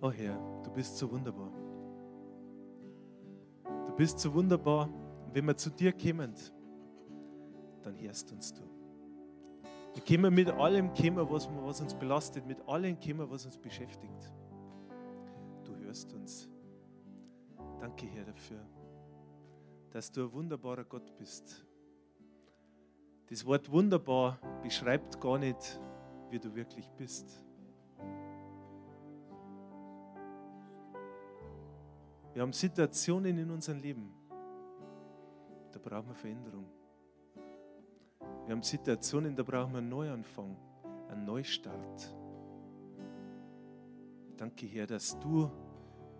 [0.00, 1.50] Oh Herr, du bist so wunderbar.
[3.86, 4.88] Du bist so wunderbar.
[5.26, 6.34] Und wenn wir zu dir kommen,
[7.82, 8.62] dann hörst uns du.
[9.94, 14.32] Wir kommen mit allem kommen, was, was uns belastet, mit allem kommen, was uns beschäftigt.
[15.64, 16.48] Du hörst uns.
[17.80, 18.64] Danke, Herr, dafür,
[19.90, 21.66] dass du ein wunderbarer Gott bist.
[23.26, 25.80] Das Wort wunderbar beschreibt gar nicht,
[26.30, 27.44] wie du wirklich bist.
[32.38, 34.12] Wir haben Situationen in unserem Leben,
[35.72, 36.66] da brauchen wir Veränderung.
[38.46, 40.56] Wir haben Situationen, da brauchen wir einen Neuanfang,
[41.08, 42.14] einen Neustart.
[44.36, 45.50] Danke, Herr, dass du,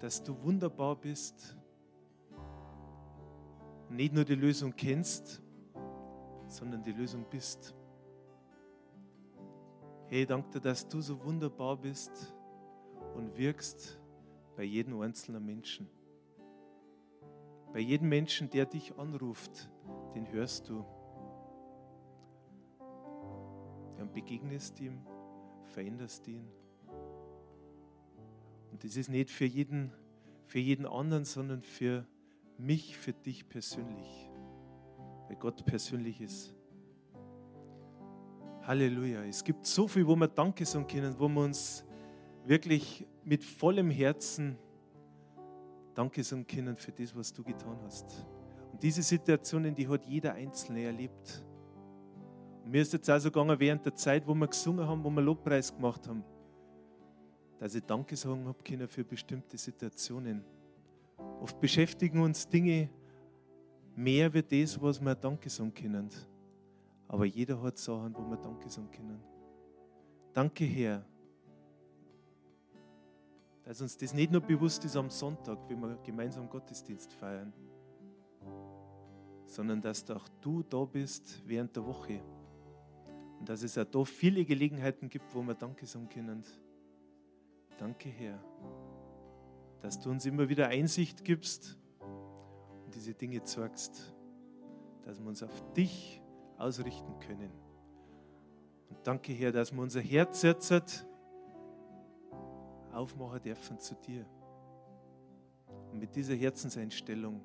[0.01, 1.57] dass du wunderbar bist.
[3.89, 5.41] Nicht nur die Lösung kennst,
[6.49, 7.77] sondern die Lösung bist.
[10.09, 12.35] Hey, danke dir, dass du so wunderbar bist
[13.15, 14.01] und wirkst
[14.57, 15.89] bei jedem einzelnen Menschen.
[17.73, 19.71] Bei jedem Menschen, der dich anruft,
[20.15, 20.85] den hörst du.
[23.99, 25.01] Und begegnest ihm,
[25.65, 26.49] veränderst ihn.
[28.71, 29.93] Und das ist nicht für jeden,
[30.47, 32.07] für jeden anderen, sondern für
[32.59, 34.31] mich, für dich persönlich.
[35.27, 36.55] Weil Gott persönlich ist.
[38.63, 39.25] Halleluja.
[39.25, 41.85] Es gibt so viel, wo wir Danke sagen können, wo wir uns
[42.45, 44.59] wirklich mit vollem Herzen
[45.99, 48.25] Danke sagen können für das, was du getan hast.
[48.71, 51.45] Und diese Situationen, die hat jeder Einzelne erlebt.
[52.63, 55.11] Und mir ist jetzt auch so gegangen, während der Zeit, wo wir gesungen haben, wo
[55.11, 56.23] wir Lobpreis gemacht haben,
[57.59, 60.45] dass ich Danke sagen habe können für bestimmte Situationen.
[61.41, 62.91] Oft beschäftigen uns Dinge
[63.97, 66.11] mehr wie das, was wir Danke sagen können.
[67.09, 69.21] Aber jeder hat Sachen, wo wir Danke sagen können.
[70.33, 71.05] Danke, Herr,
[73.69, 77.53] dass uns das nicht nur bewusst ist am Sonntag, wenn wir gemeinsam Gottesdienst feiern,
[79.45, 82.19] sondern dass auch du da bist während der Woche.
[83.39, 86.43] Und dass es auch da viele Gelegenheiten gibt, wo wir Danke sagen können.
[87.77, 88.43] Danke, Herr,
[89.83, 91.77] dass du uns immer wieder Einsicht gibst
[92.87, 94.15] und diese Dinge zeigst,
[95.03, 96.23] dass wir uns auf dich
[96.57, 97.53] ausrichten können.
[98.89, 101.05] Und danke, Herr, dass wir unser Herz jetzt
[102.99, 104.27] aufmachen dürfen zu dir.
[105.93, 107.41] Und mit dieser Herzenseinstellung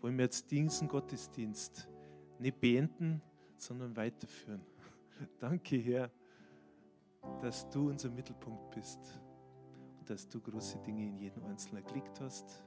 [0.00, 1.88] wollen wir jetzt diesen Gottesdienst
[2.38, 3.22] nicht beenden,
[3.56, 4.62] sondern weiterführen.
[5.38, 6.10] Danke, Herr,
[7.40, 9.20] dass du unser Mittelpunkt bist
[9.98, 12.64] und dass du große Dinge in jedem Einzelnen geklickt hast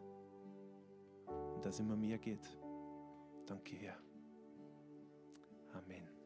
[1.55, 2.47] und dass immer mehr geht.
[3.45, 3.97] Danke, Herr.
[5.73, 6.16] Amen.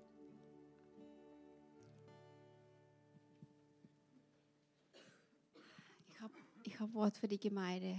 [6.81, 7.95] Habe Wort für die Gemeinde.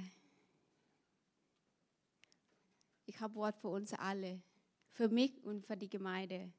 [3.06, 4.42] Ich habe Wort für uns alle,
[4.90, 6.52] für mich und für die Gemeinde.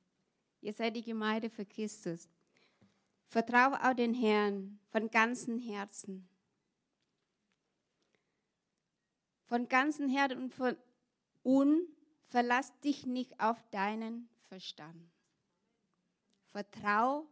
[0.62, 2.30] Ihr seid die Gemeinde für Christus.
[3.26, 6.30] Vertraue auf den Herrn von ganzem Herzen.
[9.46, 10.78] Von ganzem Herzen und, von,
[11.44, 11.90] und
[12.28, 15.12] verlass dich nicht auf deinen Verstand.
[16.52, 17.28] Vertrau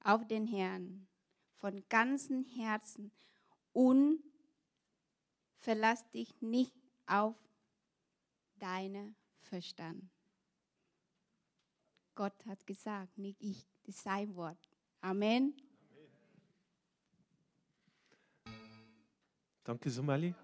[0.00, 1.06] auf den Herrn
[1.54, 3.10] von ganzem Herzen
[3.74, 4.22] und
[5.58, 6.72] verlass dich nicht
[7.06, 7.36] auf
[8.58, 10.10] deinen Verstand.
[12.14, 14.56] Gott hat gesagt, nicht ich, das ist sein Wort.
[15.00, 15.54] Amen.
[19.64, 20.34] Danke, Somali.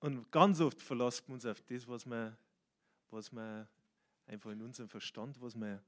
[0.00, 2.36] Und ganz oft verlassen wir uns auf das, was wir,
[3.10, 3.68] was wir
[4.26, 5.82] einfach in unserem Verstand, was wir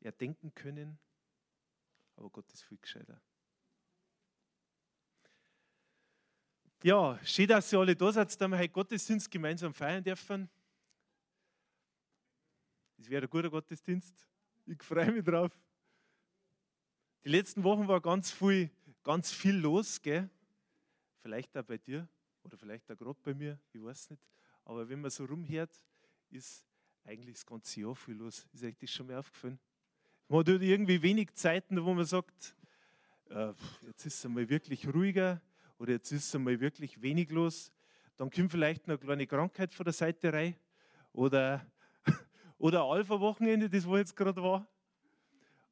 [0.00, 0.98] erdenken können.
[2.16, 3.20] Aber Gott ist viel gescheiter.
[6.82, 10.48] Ja, schön, dass ihr alle da seid, dass wir heute Gottesdienst gemeinsam feiern dürfen.
[12.96, 14.14] Es wäre ein guter Gottesdienst.
[14.66, 15.52] Ich freue mich drauf.
[17.24, 18.70] Die letzten Wochen war ganz viel,
[19.02, 20.30] ganz viel los, gell?
[21.22, 22.08] Vielleicht auch bei dir
[22.44, 24.22] oder vielleicht auch gerade bei mir, ich weiß nicht.
[24.64, 25.74] Aber wenn man so rumhört,
[26.30, 26.64] ist
[27.04, 28.46] eigentlich das ganze Jahr viel los.
[28.52, 29.58] Ist euch das schon mal aufgefallen?
[30.30, 32.54] Man hat irgendwie wenig Zeiten, wo man sagt,
[33.30, 33.52] äh,
[33.84, 35.42] jetzt ist es einmal wirklich ruhiger
[35.76, 37.72] oder jetzt ist es einmal wirklich wenig los.
[38.16, 40.54] Dann kommt vielleicht noch eine kleine Krankheit von der Seite rein
[41.12, 41.66] oder,
[42.58, 44.68] oder Alpha-Wochenende, das wo jetzt gerade war.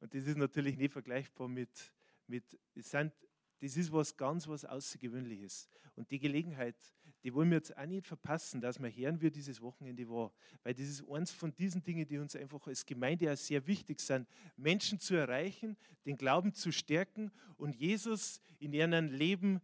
[0.01, 1.93] Und das ist natürlich nicht vergleichbar mit,
[2.27, 2.43] mit
[2.75, 3.13] es sind
[3.61, 5.69] das ist was ganz was Außergewöhnliches.
[5.95, 6.75] Und die Gelegenheit,
[7.23, 10.31] die wollen wir jetzt auch nicht verpassen, dass wir hören, wie dieses Wochenende war.
[10.63, 13.99] Weil das ist eins von diesen Dingen, die uns einfach als Gemeinde auch sehr wichtig
[13.99, 19.61] sind, Menschen zu erreichen, den Glauben zu stärken und Jesus in ihrem Leben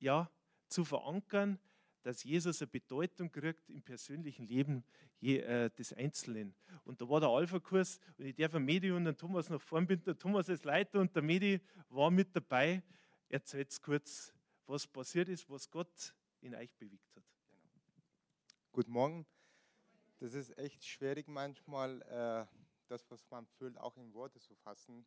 [0.00, 0.30] ja,
[0.68, 1.58] zu verankern,
[2.02, 4.84] dass Jesus eine Bedeutung kriegt im persönlichen Leben
[5.20, 6.54] äh, des Einzelnen.
[6.84, 10.04] Und da war der Alpha-Kurs und ich darf Medi und den Thomas nach vorn binden.
[10.06, 12.82] Der Thomas ist Leiter und der Medi war mit dabei.
[13.28, 14.34] Erzählt kurz,
[14.66, 16.12] was passiert ist, was Gott
[16.42, 17.24] in euch bewegt hat.
[18.72, 19.26] Guten Morgen.
[20.18, 22.46] Das ist echt schwierig manchmal, äh,
[22.88, 25.04] das, was man fühlt, auch in Worte zu fassen.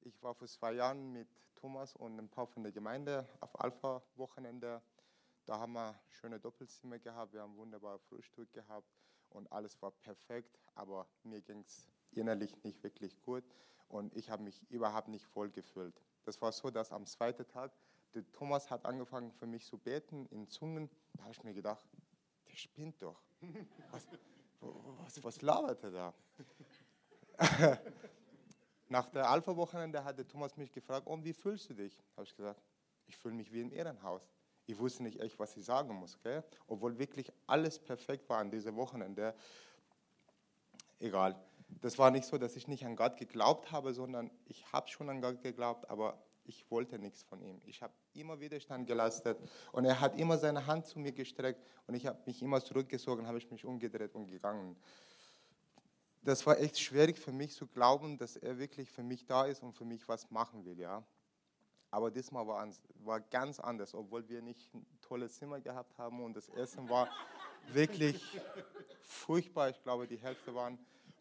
[0.00, 4.82] Ich war vor zwei Jahren mit Thomas und ein paar von der Gemeinde auf Alpha-Wochenende
[5.50, 8.88] da haben wir schöne Doppelzimmer gehabt, wir haben wunderbar Frühstück gehabt
[9.30, 13.42] und alles war perfekt, aber mir ging es innerlich nicht wirklich gut
[13.88, 16.00] und ich habe mich überhaupt nicht voll gefühlt.
[16.22, 17.72] Das war so, dass am zweiten Tag
[18.14, 20.90] der Thomas hat angefangen für mich zu beten in Zungen.
[21.14, 21.84] Da habe ich mir gedacht,
[22.48, 23.20] der spinnt doch.
[23.90, 24.06] Was,
[24.60, 26.14] was, was labert er da?
[28.88, 32.02] Nach der Alpha-Wochenende hat der Thomas mich gefragt, oh, wie fühlst du dich?
[32.16, 32.60] Habe ich gesagt,
[33.06, 34.28] ich fühle mich wie im Ehrenhaus
[34.70, 36.18] ich wusste nicht echt, was ich sagen muss.
[36.22, 36.44] Gell?
[36.66, 39.34] Obwohl wirklich alles perfekt war an diesem Wochenende.
[40.98, 41.42] Egal.
[41.68, 45.08] Das war nicht so, dass ich nicht an Gott geglaubt habe, sondern ich habe schon
[45.08, 47.60] an Gott geglaubt, aber ich wollte nichts von ihm.
[47.64, 49.38] Ich habe immer Widerstand geleistet
[49.72, 53.26] und er hat immer seine Hand zu mir gestreckt und ich habe mich immer zurückgezogen,
[53.26, 54.76] habe ich mich umgedreht und gegangen.
[56.22, 59.62] Das war echt schwierig für mich zu glauben, dass er wirklich für mich da ist
[59.62, 60.78] und für mich was machen will.
[60.78, 61.02] Ja?
[61.90, 66.22] Aber diesmal war es war ganz anders, obwohl wir nicht ein tolles Zimmer gehabt haben
[66.22, 67.08] und das Essen war
[67.72, 68.40] wirklich
[69.02, 69.70] furchtbar.
[69.70, 70.78] Ich glaube, die Hälfte waren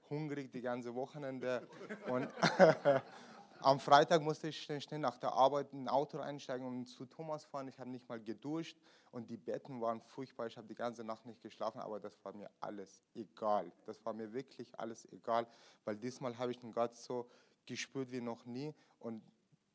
[0.10, 1.68] hungrig die ganze Wochenende.
[2.07, 2.27] Und
[3.61, 7.45] am Freitag musste ich schnell nach der Arbeit in ein Auto einsteigen und zu Thomas
[7.45, 7.67] fahren.
[7.67, 8.77] Ich habe nicht mal geduscht
[9.11, 10.47] und die Betten waren furchtbar.
[10.47, 13.71] Ich habe die ganze Nacht nicht geschlafen, aber das war mir alles egal.
[13.85, 15.47] Das war mir wirklich alles egal,
[15.85, 17.29] weil diesmal habe ich den Gott so
[17.65, 19.21] gespürt wie noch nie und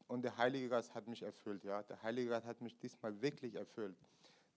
[0.06, 1.64] und der Heilige Geist hat mich erfüllt.
[1.64, 1.82] Ja?
[1.82, 3.96] Der Heilige Geist hat mich diesmal wirklich erfüllt.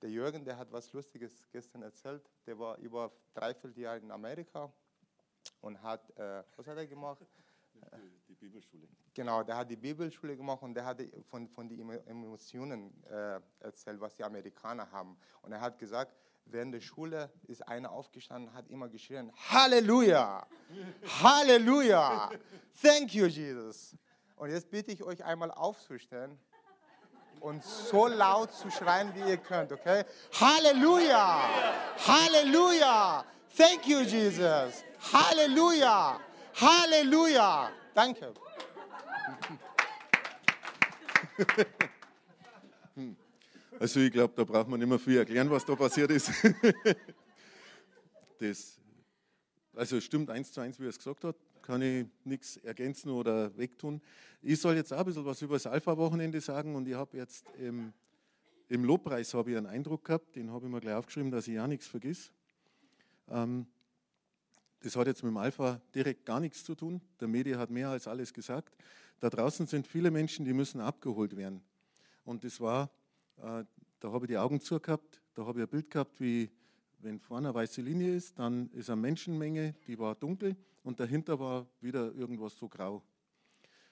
[0.01, 2.21] Der Jürgen, der hat was Lustiges gestern erzählt.
[2.45, 4.71] Der war über dreiviertel Jahre in Amerika
[5.61, 7.25] und hat, äh, was hat er gemacht?
[8.39, 8.87] Bibelschule.
[9.13, 13.99] Genau, der hat die Bibelschule gemacht und der hat von, von den Emotionen äh, erzählt,
[13.99, 15.17] was die Amerikaner haben.
[15.41, 20.45] Und er hat gesagt, während der Schule ist einer aufgestanden, hat immer geschrien, Halleluja,
[21.23, 22.29] Halleluja,
[22.81, 23.95] thank you Jesus.
[24.35, 26.37] Und jetzt bitte ich euch einmal aufzustellen
[27.39, 30.03] und so laut zu schreien, wie ihr könnt, okay?
[30.39, 31.41] Halleluja!
[32.05, 33.25] Halleluja!
[33.55, 34.83] Thank you, Jesus!
[35.11, 36.19] Halleluja!
[36.55, 37.71] Halleluja!
[37.97, 38.33] Danke.
[43.79, 46.31] Also ich glaube, da braucht man nicht mehr viel erklären, was da passiert ist.
[48.39, 48.79] Das,
[49.75, 51.35] also stimmt eins zu eins, wie er es gesagt hat
[51.67, 54.01] kann ich nichts ergänzen oder wegtun.
[54.41, 57.45] Ich soll jetzt auch ein bisschen was über das Alpha-Wochenende sagen und ich habe jetzt
[57.59, 57.91] im,
[58.69, 61.67] im Lobpreis ich einen Eindruck gehabt, den habe ich mir gleich aufgeschrieben, dass ich ja
[61.67, 62.31] nichts vergiss.
[63.29, 63.67] Ähm,
[64.81, 67.01] das hat jetzt mit dem Alpha direkt gar nichts zu tun.
[67.19, 68.75] Der Media hat mehr als alles gesagt.
[69.19, 71.61] Da draußen sind viele Menschen, die müssen abgeholt werden.
[72.23, 72.91] Und das war,
[73.37, 73.63] äh,
[73.99, 76.49] da habe ich die Augen zu gehabt, da habe ich ein Bild gehabt, wie
[76.99, 81.39] wenn vorne eine weiße Linie ist, dann ist eine Menschenmenge, die war dunkel und dahinter
[81.39, 83.03] war wieder irgendwas so grau.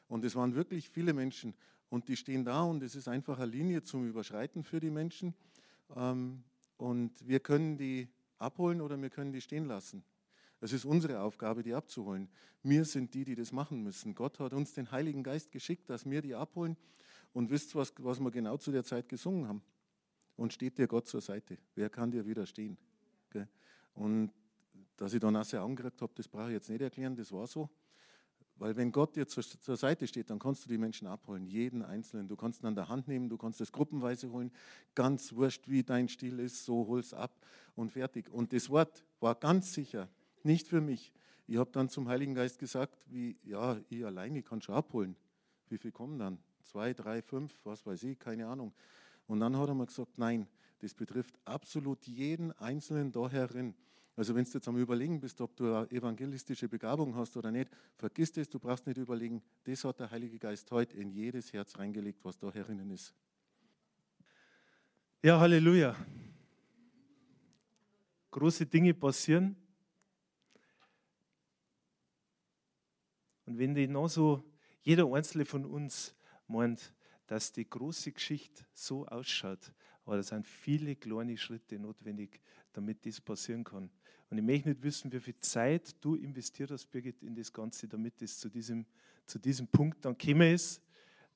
[0.08, 1.54] Und es waren wirklich viele Menschen
[1.90, 5.34] und die stehen da und es ist einfach eine Linie zum Überschreiten für die Menschen.
[5.96, 6.44] Ähm,
[6.78, 10.04] und wir können die abholen oder wir können die stehen lassen.
[10.66, 12.28] Es ist unsere Aufgabe, die abzuholen.
[12.64, 14.16] Wir sind die, die das machen müssen.
[14.16, 16.76] Gott hat uns den Heiligen Geist geschickt, dass wir die abholen.
[17.34, 19.62] Und wisst was, was wir genau zu der Zeit gesungen haben?
[20.38, 21.60] Und steht dir Gott zur Seite?
[21.76, 22.80] Wer kann dir widerstehen?
[23.94, 24.32] Und
[24.98, 27.46] dass ich da nasse Augen gekriegt habe, das brauche ich jetzt nicht erklären, das war
[27.46, 27.70] so.
[28.56, 31.84] Weil wenn Gott dir zur, zur, Seite steht, dann kannst du die Menschen abholen, jeden
[31.84, 32.28] Einzelnen.
[32.28, 34.52] Du kannst ihn an der Hand nehmen, du kannst es gruppenweise holen,
[34.96, 37.38] ganz wurscht, wie dein Stil ist, so hol's ab
[37.76, 38.30] und fertig.
[38.32, 40.10] Und das Wort war ganz sicher
[40.46, 41.12] nicht für mich.
[41.48, 45.16] Ich habe dann zum Heiligen Geist gesagt, wie, ja, ich alleine kann schon abholen.
[45.70, 46.40] Wie viel kommen dann?
[46.62, 48.74] Zwei, drei, fünf, was weiß ich, keine Ahnung.
[49.28, 50.48] Und dann hat er mir gesagt, nein,
[50.80, 53.76] das betrifft absolut jeden Einzelnen da herin.
[54.16, 57.70] Also wenn du jetzt am Überlegen bist, ob du eine evangelistische Begabung hast oder nicht,
[57.98, 59.42] vergiss das, du brauchst nicht überlegen.
[59.66, 63.14] Das hat der Heilige Geist heute in jedes Herz reingelegt, was da herinnen ist.
[65.22, 65.96] Ja, Halleluja.
[68.32, 69.56] Große Dinge passieren.
[73.46, 74.44] Und wenn die noch so
[74.82, 76.16] jeder einzelne von uns
[76.48, 76.94] meint,
[77.28, 79.72] dass die große Geschichte so ausschaut.
[80.06, 82.40] Aber da sind viele kleine Schritte notwendig,
[82.74, 83.90] damit das passieren kann.
[84.30, 87.88] Und ich möchte nicht wissen, wie viel Zeit du investiert hast, Birgit, in das Ganze,
[87.88, 88.86] damit es zu diesem,
[89.26, 90.82] zu diesem Punkt dann gekommen ist,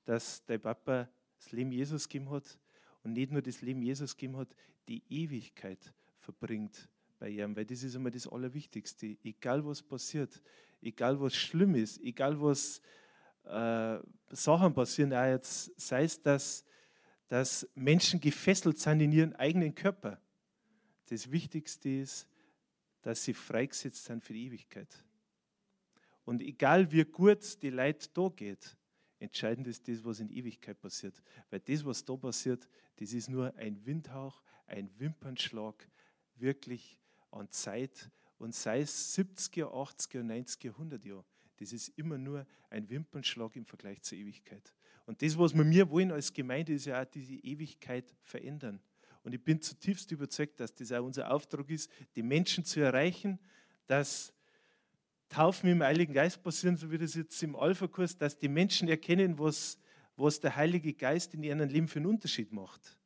[0.06, 2.60] dass dein Papa das Leben Jesus gegeben hat
[3.04, 4.56] und nicht nur das Leben Jesus gegeben hat,
[4.88, 6.90] die Ewigkeit verbringt
[7.20, 9.18] bei ihm, weil das ist immer das Allerwichtigste.
[9.24, 10.42] Egal was passiert,
[10.82, 12.82] egal was schlimm ist, egal was
[13.44, 14.00] äh,
[14.30, 16.66] Sachen passieren, auch jetzt, sei es, dass,
[17.28, 20.20] dass Menschen gefesselt sind in ihren eigenen Körper.
[21.10, 22.28] Das Wichtigste ist,
[23.02, 25.04] dass sie freigesetzt sind für die Ewigkeit.
[26.26, 28.78] Und egal wie gut die Leid da geht,
[29.20, 31.22] entscheidend ist das, was in Ewigkeit passiert.
[31.50, 35.90] Weil das, was da passiert, das ist nur ein Windhauch, ein Wimpernschlag,
[36.36, 37.00] wirklich
[37.32, 38.10] an Zeit.
[38.38, 41.26] Und sei es 70er, 80er, 90er, 100 Jahre,
[41.58, 44.74] das ist immer nur ein Wimpernschlag im Vergleich zur Ewigkeit.
[45.06, 48.80] Und das, was wir mir wollen als Gemeinde, ist ja auch diese Ewigkeit verändern.
[49.24, 53.40] Und ich bin zutiefst überzeugt, dass das auch unser Auftrag ist, die Menschen zu erreichen,
[53.88, 54.34] dass
[55.28, 59.38] Taufen im Heiligen Geist passieren, so wie das jetzt im Alpha-Kurs, dass die Menschen erkennen,
[59.38, 59.78] was,
[60.16, 62.99] was der Heilige Geist in ihrem Leben für einen Unterschied macht.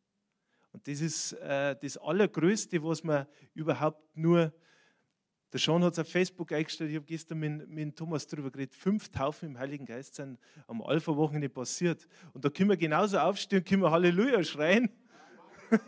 [0.73, 4.51] Und das ist äh, das Allergrößte, was man überhaupt nur,
[5.53, 8.73] der Sean hat es auf Facebook eingestellt, ich habe gestern mit, mit Thomas darüber geredet,
[8.73, 12.07] fünf Taufen im Heiligen Geist sind am Alpha-Wochenende passiert.
[12.33, 14.89] Und da können wir genauso aufstehen, können wir Halleluja schreien.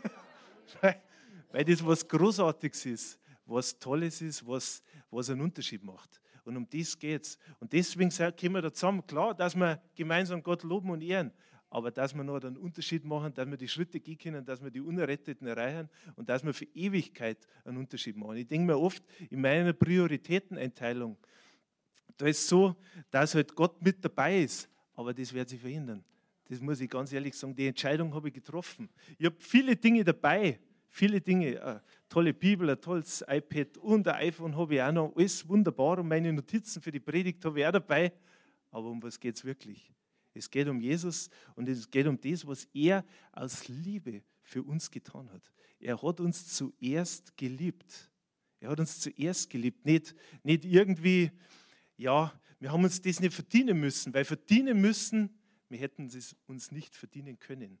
[1.50, 6.20] weil, das was Großartiges ist, was Tolles ist, was, was einen Unterschied macht.
[6.44, 7.38] Und um das geht es.
[7.58, 9.04] Und deswegen kommen wir da zusammen.
[9.04, 11.32] Klar, dass wir gemeinsam Gott loben und ehren,
[11.76, 14.70] aber dass wir noch einen Unterschied machen, dass wir die Schritte gehen können, dass wir
[14.70, 18.38] die Unerretteten erreichen und dass wir für Ewigkeit einen Unterschied machen.
[18.38, 21.18] Ich denke mir oft in meiner Prioritäteneinteilung,
[22.16, 22.74] da ist so,
[23.10, 26.02] dass halt Gott mit dabei ist, aber das wird sich verhindern.
[26.48, 27.54] Das muss ich ganz ehrlich sagen.
[27.54, 28.88] Die Entscheidung habe ich getroffen.
[29.18, 31.62] Ich habe viele Dinge dabei, viele Dinge.
[31.62, 35.14] Eine tolle Bibel, ein tolles iPad und ein iPhone habe ich auch noch.
[35.14, 38.14] Alles wunderbar und meine Notizen für die Predigt habe ich auch dabei.
[38.70, 39.92] Aber um was geht es wirklich?
[40.36, 44.90] Es geht um Jesus und es geht um das, was er aus Liebe für uns
[44.90, 45.52] getan hat.
[45.78, 48.10] Er hat uns zuerst geliebt.
[48.60, 49.84] Er hat uns zuerst geliebt.
[49.84, 51.30] Nicht, nicht irgendwie,
[51.96, 55.30] ja, wir haben uns das nicht verdienen müssen, weil verdienen müssen
[55.68, 57.78] wir hätten es uns nicht verdienen können,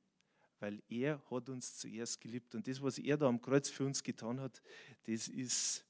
[0.58, 2.54] weil er hat uns zuerst geliebt.
[2.54, 4.60] Und das, was er da am Kreuz für uns getan hat,
[5.04, 5.84] das ist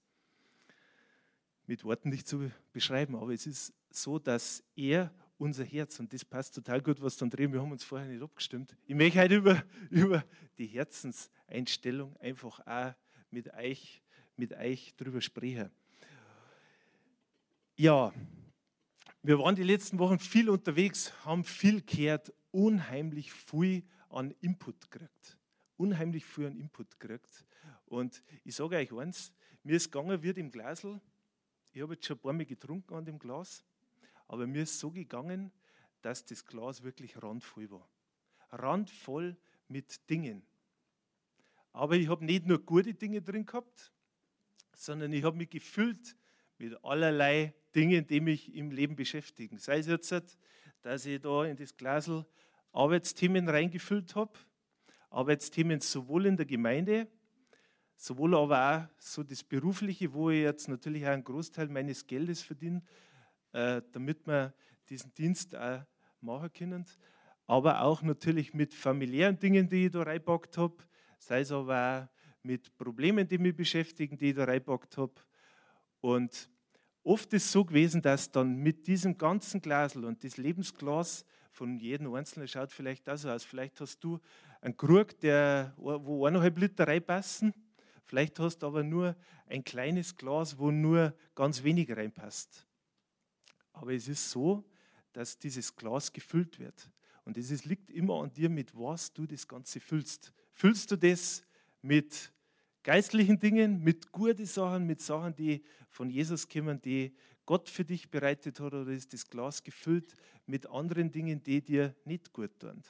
[1.67, 6.25] mit Worten nicht zu beschreiben, aber es ist so, dass er unser Herz, und das
[6.25, 8.77] passt total gut, was dann drehen, wir haben uns vorher nicht abgestimmt.
[8.87, 10.25] Ich möchte heute über, über
[10.59, 12.95] die Herzenseinstellung einfach auch
[13.31, 14.03] mit euch,
[14.37, 15.71] mit euch drüber sprechen.
[17.77, 18.13] Ja,
[19.23, 25.37] wir waren die letzten Wochen viel unterwegs, haben viel gehört, unheimlich viel an Input gekriegt.
[25.77, 27.45] Unheimlich viel an Input gekriegt.
[27.85, 31.01] Und ich sage euch eins, mir ist gegangen wird im Glasl.
[31.73, 33.63] Ich habe jetzt schon ein paar Mal getrunken an dem Glas,
[34.29, 35.53] aber mir ist so gegangen,
[36.03, 37.89] dass das Glas wirklich randvoll war.
[38.51, 39.37] Randvoll
[39.69, 40.43] mit Dingen.
[41.73, 43.93] Aber ich habe nicht nur gute Dinge drin gehabt,
[44.75, 46.17] sondern ich habe mich gefüllt
[46.59, 49.59] mit allerlei Dingen, die mich im Leben beschäftigen.
[49.59, 50.39] Sei es jetzt,
[50.83, 52.25] dass ich da in das Glasl
[52.73, 54.39] Arbeitsthemen reingefüllt habe,
[55.11, 57.09] Arbeitsthemen sowohl in der Gemeinde,
[57.97, 62.43] sowohl aber auch so das Berufliche, wo ich jetzt natürlich auch einen Großteil meines Geldes
[62.43, 62.83] verdiene,
[63.53, 64.55] damit wir
[64.89, 65.83] diesen Dienst auch
[66.21, 66.85] machen können.
[67.47, 70.77] Aber auch natürlich mit familiären Dingen, die ich da reingepackt habe,
[71.19, 75.15] sei es aber auch mit Problemen, die mich beschäftigen, die ich da reingepackt habe.
[76.01, 76.51] Und
[77.07, 81.79] Oft ist es so gewesen, dass dann mit diesem ganzen Glasel und das Lebensglas von
[81.79, 83.45] jedem Einzelnen schaut vielleicht auch so aus.
[83.45, 84.19] Vielleicht hast du
[84.61, 87.55] einen Krug, der, wo eineinhalb Liter reinpassen.
[88.07, 89.15] Vielleicht hast du aber nur
[89.47, 92.67] ein kleines Glas, wo nur ganz wenig reinpasst.
[93.77, 94.65] Aber es ist so,
[95.13, 96.91] dass dieses Glas gefüllt wird.
[97.25, 100.33] Und es liegt immer an dir, mit was du das Ganze füllst.
[100.53, 101.45] Füllst du das
[101.83, 102.33] mit
[102.83, 107.15] geistlichen Dingen, mit guten Sachen, mit Sachen, die von Jesus kommen, die
[107.45, 110.15] Gott für dich bereitet hat, oder ist das Glas gefüllt
[110.47, 112.83] mit anderen Dingen, die dir nicht gut tun?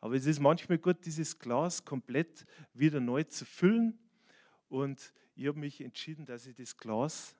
[0.00, 3.98] Aber es ist manchmal gut, dieses Glas komplett wieder neu zu füllen.
[4.68, 7.34] Und ich habe mich entschieden, dass ich das Glas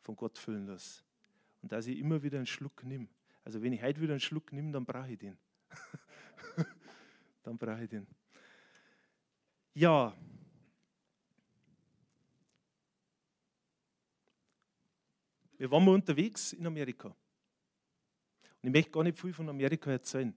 [0.00, 1.05] von Gott füllen lasse.
[1.66, 3.08] Und dass ich immer wieder einen Schluck nehme.
[3.42, 5.36] Also wenn ich heute wieder einen Schluck nehme, dann brauche ich den.
[7.42, 8.06] dann brauche ich den.
[9.74, 10.16] Ja,
[15.58, 17.08] Wir waren mal unterwegs in Amerika.
[17.08, 17.16] Und
[18.62, 20.32] ich möchte gar nicht viel von Amerika erzählen.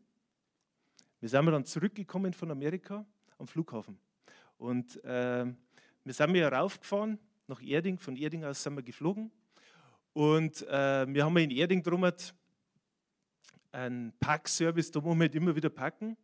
[1.19, 3.05] wir sind dann zurückgekommen von Amerika
[3.38, 4.00] am Flughafen.
[4.57, 5.45] Und äh,
[6.03, 8.00] wir sind ja raufgefahren nach Erding.
[8.00, 9.31] Von Erding aus sind wir geflogen.
[10.13, 12.10] Und äh, wir haben in Erding drum
[13.72, 16.18] einen Parkservice, da wo wir halt immer wieder parken.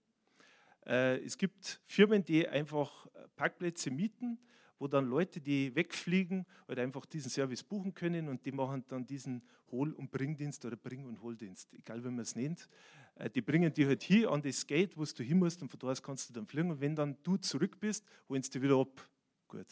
[0.85, 4.39] Äh, es gibt Firmen, die einfach Parkplätze mieten,
[4.79, 9.05] wo dann Leute, die wegfliegen, halt einfach diesen Service buchen können und die machen dann
[9.05, 12.67] diesen Hol- und Bringdienst oder Bring- und Holdienst, egal wie man es nennt.
[13.15, 15.79] Äh, die bringen die halt hier an das Gate, wo du hin musst und von
[15.79, 18.61] da aus kannst du dann fliegen und wenn dann du zurück bist, holen sie dich
[18.61, 19.09] wieder ab.
[19.47, 19.67] Gut.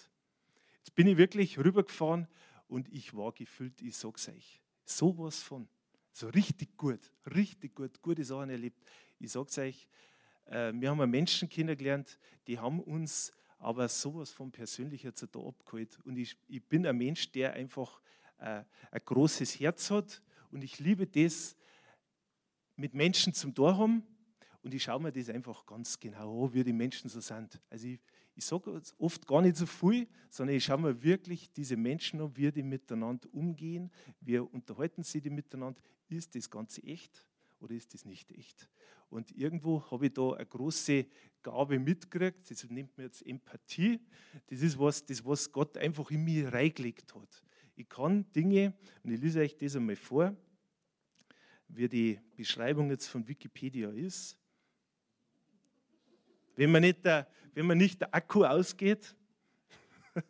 [0.78, 2.28] Jetzt bin ich wirklich rübergefahren
[2.68, 5.68] und ich war gefüllt, ich sag's euch, sowas von.
[6.12, 7.00] So richtig gut,
[7.34, 8.84] richtig gut, gute Sachen erlebt.
[9.20, 9.88] Ich sag's euch,
[10.46, 15.98] äh, wir haben Menschen kennengelernt, die haben uns aber sowas von persönlich jetzt da abgeholt.
[16.04, 18.02] Und ich, ich bin ein Mensch, der einfach
[18.40, 21.56] äh, ein großes Herz hat und ich liebe das,
[22.76, 24.04] mit Menschen zum Tor haben
[24.62, 27.60] und ich schaue mir das einfach ganz genau an, wie die Menschen so sind.
[27.70, 28.00] Also ich,
[28.36, 32.36] ich sage oft gar nicht so viel, sondern ich schaue mir wirklich diese Menschen an,
[32.36, 35.82] wie die miteinander umgehen, wie unterhalten sie die miteinander.
[36.10, 37.26] Ist das Ganze echt
[37.60, 38.70] oder ist das nicht echt?
[39.10, 41.06] Und irgendwo habe ich da eine große
[41.44, 44.00] Gabe mitgekriegt, das nennt man jetzt Empathie.
[44.48, 47.44] Das ist was, das, was Gott einfach in mir reingelegt hat.
[47.76, 48.74] Ich kann Dinge,
[49.04, 50.36] und ich lese euch das einmal vor,
[51.68, 54.38] wie die Beschreibung jetzt von Wikipedia ist.
[56.56, 59.16] Wenn man nicht der, wenn man nicht der Akku ausgeht.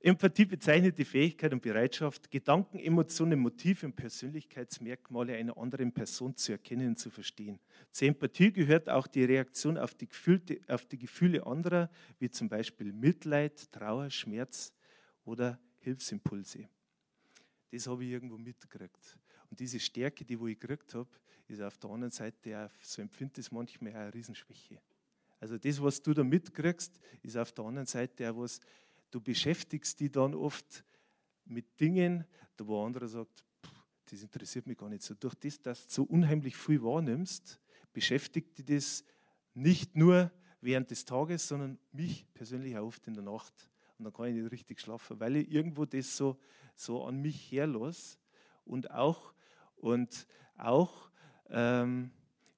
[0.00, 6.52] Empathie bezeichnet die Fähigkeit und Bereitschaft, Gedanken, Emotionen, Motive und Persönlichkeitsmerkmale einer anderen Person zu
[6.52, 7.58] erkennen und zu verstehen.
[7.90, 12.48] Zur Empathie gehört auch die Reaktion auf die, Gefühle, auf die Gefühle anderer, wie zum
[12.48, 14.72] Beispiel Mitleid, Trauer, Schmerz
[15.24, 16.68] oder Hilfsimpulse.
[17.72, 19.18] Das habe ich irgendwo mitgekriegt.
[19.50, 21.08] Und diese Stärke, die wo ich gekriegt habe,
[21.50, 24.80] ist auf der anderen Seite, auch, so empfindet es manchmal auch eine Riesenschwäche.
[25.40, 28.60] Also das, was du da mitkriegst, ist auf der anderen Seite auch was,
[29.10, 30.84] du beschäftigst dich dann oft
[31.44, 32.24] mit Dingen,
[32.56, 33.44] da wo andere sagt,
[34.06, 35.14] das interessiert mich gar nicht so.
[35.14, 37.60] Durch das, dass du so unheimlich viel wahrnimmst,
[37.92, 39.04] beschäftigt dich das
[39.54, 40.30] nicht nur
[40.60, 43.70] während des Tages, sondern mich persönlich auch oft in der Nacht.
[43.98, 46.38] Und dann kann ich nicht richtig schlafen, weil ich irgendwo das so,
[46.74, 48.18] so an mich herlasse
[48.64, 49.34] und auch,
[49.76, 51.07] und auch
[51.50, 52.10] ähm,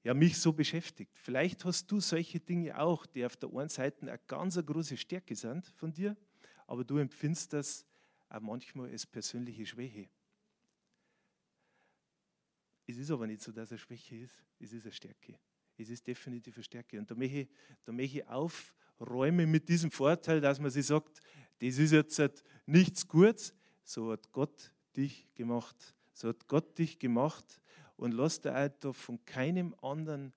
[0.03, 1.11] ja, mich so beschäftigt.
[1.17, 5.35] Vielleicht hast du solche Dinge auch, die auf der einen Seite eine ganz große Stärke
[5.35, 6.17] sind von dir,
[6.65, 7.85] aber du empfindest das
[8.29, 10.09] auch manchmal als persönliche Schwäche.
[12.87, 15.37] Es ist aber nicht so, dass es eine Schwäche ist, es ist eine Stärke.
[15.77, 16.99] Es ist definitiv eine Stärke.
[16.99, 17.49] Und da möchte ich,
[17.85, 21.21] da möchte ich aufräumen mit diesem Vorteil, dass man sich sagt,
[21.59, 25.95] das ist jetzt nichts Gutes, so hat Gott dich gemacht.
[26.13, 27.61] So hat Gott dich gemacht
[28.01, 30.33] und lass dir auch von keinem anderen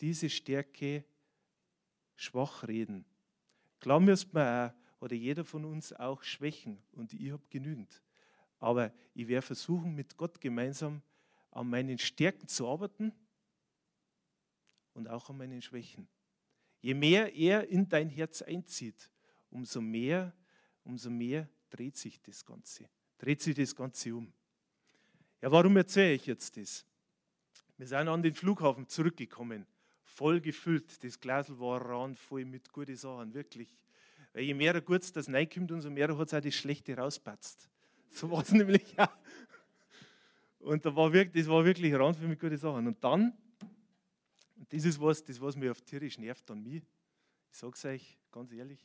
[0.00, 1.04] diese Stärke
[2.14, 3.04] schwach reden.
[3.80, 8.00] Klar müsste man auch, oder jeder von uns auch Schwächen und ich habe genügend.
[8.60, 11.02] Aber ich werde versuchen, mit Gott gemeinsam
[11.50, 13.12] an meinen Stärken zu arbeiten
[14.94, 16.06] und auch an meinen Schwächen.
[16.80, 19.10] Je mehr er in dein Herz einzieht,
[19.50, 20.32] umso mehr,
[20.84, 22.88] umso mehr dreht sich das Ganze.
[23.18, 24.32] Dreht sich das Ganze um.
[25.40, 26.84] Ja, warum erzähle ich jetzt das?
[27.76, 29.66] Wir sind an den Flughafen zurückgekommen,
[30.02, 31.04] voll gefüllt.
[31.04, 33.78] Das Glas war ran voll mit guten Sachen, wirklich.
[34.32, 37.68] Weil je mehr Gutes das reinkommt, umso mehr hat es auch das Schlechte rauspatzt.
[38.10, 39.08] So war es nämlich ja.
[40.58, 42.88] Und da war wirklich, das war wirklich ran für mit guten Sachen.
[42.88, 43.32] Und dann,
[44.56, 46.82] und das ist was, das was mir auf tierisch nervt an mir,
[47.50, 48.84] ich sage es euch ganz ehrlich,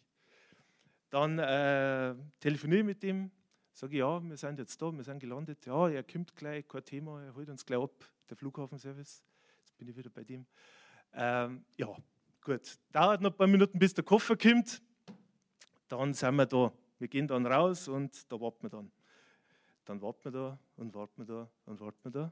[1.10, 3.32] dann äh, telefoniere ich mit dem,
[3.74, 5.66] Sage ich, ja, wir sind jetzt da, wir sind gelandet.
[5.66, 9.24] Ja, er kommt gleich, kein Thema, er holt uns gleich ab, der Flughafenservice.
[9.62, 10.46] Jetzt bin ich wieder bei dem.
[11.12, 11.88] Ähm, ja,
[12.42, 12.78] gut.
[12.92, 14.80] Dauert noch ein paar Minuten, bis der Koffer kommt.
[15.88, 16.72] Dann sind wir da.
[17.00, 18.92] Wir gehen dann raus und da warten wir dann.
[19.86, 22.32] Dann warten wir da und warten wir da und warten wir da.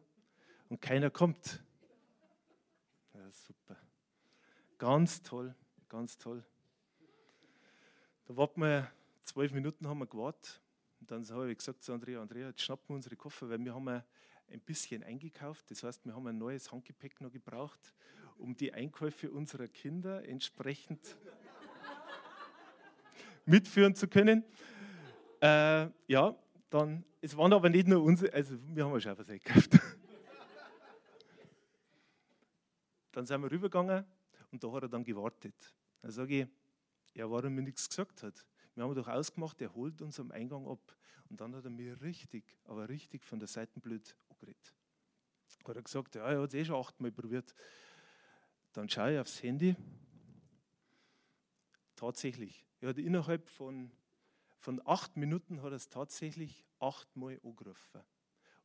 [0.70, 1.64] Und keiner kommt.
[3.16, 3.78] Ja, super.
[4.78, 5.56] Ganz toll,
[5.90, 6.44] ganz toll.
[8.26, 8.92] Da warten wir,
[9.24, 10.61] zwölf Minuten haben wir gewartet.
[11.02, 13.74] Und dann habe ich gesagt zu Andrea, Andrea, jetzt schnappen wir unsere Koffer, weil wir
[13.74, 14.04] haben ein
[14.64, 15.72] bisschen eingekauft.
[15.72, 17.92] Das heißt, wir haben ein neues Handgepäck noch gebraucht,
[18.38, 21.18] um die Einkäufe unserer Kinder entsprechend
[23.46, 24.46] mitführen zu können.
[25.42, 26.36] Äh, ja,
[26.70, 29.72] dann, es waren aber nicht nur unsere, also wir haben ja schon was eingekauft.
[33.12, 34.06] dann sind wir rübergegangen
[34.52, 35.56] und da hat er dann gewartet.
[36.04, 36.48] Dann sage ich,
[37.16, 38.46] ja, warum mir nichts gesagt hat.
[38.76, 40.96] Wir haben doch ausgemacht, er holt uns am Eingang ab.
[41.30, 44.74] Und dann hat er mir richtig, aber richtig von der Seite blöd angeredet.
[45.66, 47.54] Hat er gesagt, ja, er hat es eh schon achtmal probiert.
[48.74, 49.76] Dann schaue ich aufs Handy.
[51.96, 52.66] Tatsächlich.
[52.80, 53.92] Er hat innerhalb von,
[54.58, 58.02] von acht Minuten hat er es tatsächlich achtmal angerufen.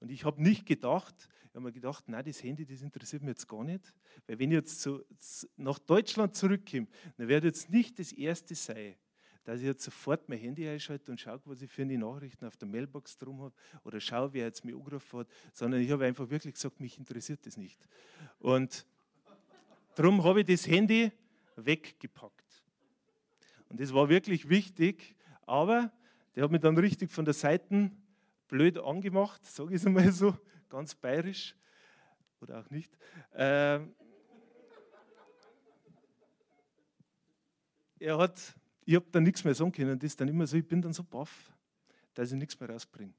[0.01, 1.15] Und ich habe nicht gedacht,
[1.45, 3.95] ich habe mir gedacht, nein, das Handy, das interessiert mich jetzt gar nicht.
[4.27, 5.03] Weil wenn ich jetzt so,
[5.57, 8.95] nach Deutschland zurückkomme, dann werde jetzt nicht das Erste sein,
[9.47, 12.57] dass ich jetzt sofort mein Handy einschalte und schaue, was ich für eine Nachrichten auf
[12.57, 13.55] der Mailbox drum habe
[13.85, 17.47] oder schaue, wer jetzt mich angerufen hat, sondern ich habe einfach wirklich gesagt, mich interessiert
[17.47, 17.79] das nicht.
[18.41, 18.85] Und
[19.95, 21.13] darum habe ich das Handy
[21.55, 22.65] weggepackt.
[23.69, 25.93] Und das war wirklich wichtig, aber
[26.35, 27.93] der hat mich dann richtig von der Seite
[28.49, 30.37] blöd angemacht, sage ich es einmal so,
[30.69, 31.55] ganz bayerisch
[32.41, 32.99] oder auch nicht.
[33.33, 33.95] Ähm,
[38.01, 38.57] er hat,
[38.87, 39.99] ich habe dann nichts mehr sagen können.
[39.99, 41.53] Das ist dann immer so, ich bin dann so baff,
[42.15, 43.13] dass ich nichts mehr rausbringe.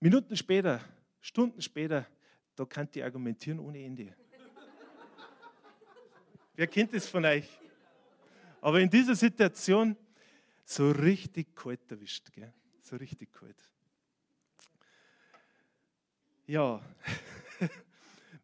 [0.00, 0.80] Minuten später,
[1.20, 2.04] Stunden später,
[2.56, 4.12] da kann ich argumentieren ohne Ende.
[6.56, 7.48] Wer kennt das von euch?
[8.60, 9.96] Aber in dieser Situation
[10.64, 12.32] so richtig kalt erwischt.
[12.32, 12.52] Gell?
[12.80, 13.56] So richtig kalt.
[16.46, 16.82] Ja,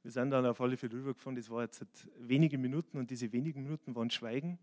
[0.03, 1.37] wir sind dann auf alle Fälle rübergefahren.
[1.37, 1.85] Das war jetzt
[2.19, 4.59] wenige Minuten und diese wenigen Minuten waren Schweigen.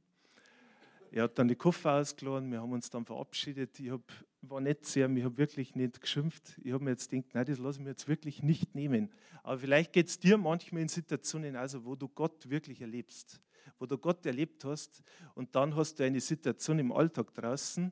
[1.12, 3.80] Er hat dann die Koffer ausgeladen, wir haben uns dann verabschiedet.
[3.80, 4.02] Ich hab,
[4.42, 6.60] war nicht sehr, ich habe wirklich nicht geschimpft.
[6.64, 9.12] Ich habe mir jetzt gedacht, nein, das lasse ich mir jetzt wirklich nicht nehmen.
[9.44, 13.40] Aber vielleicht geht es dir manchmal in Situationen, also wo du Gott wirklich erlebst
[13.80, 17.92] wo du Gott erlebt hast und dann hast du eine Situation im Alltag draußen,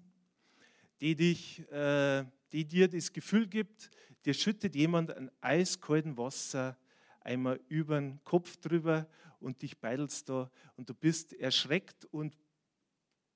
[1.02, 3.90] die, dich, äh, die dir das Gefühl gibt,
[4.26, 6.78] dir schüttet jemand ein eiskalten Wasser
[7.24, 9.08] einmal über den Kopf drüber
[9.40, 12.38] und dich beidelst da und du bist erschreckt und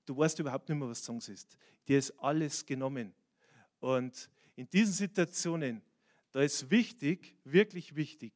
[0.06, 1.58] du weißt überhaupt nicht mehr, was sagen ist.
[1.88, 3.13] Dir ist alles genommen.
[3.80, 5.82] Und in diesen Situationen,
[6.32, 8.34] da ist wichtig, wirklich wichtig,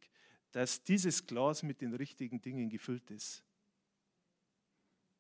[0.52, 3.44] dass dieses Glas mit den richtigen Dingen gefüllt ist.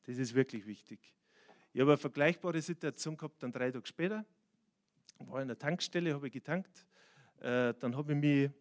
[0.04, 1.00] Das ist wirklich wichtig.
[1.74, 4.26] Ich habe eine vergleichbare Situation gehabt, dann drei Tage später.
[5.20, 6.86] War in der Tankstelle, habe ich getankt.
[7.40, 8.52] Äh, dann habe ich, mich,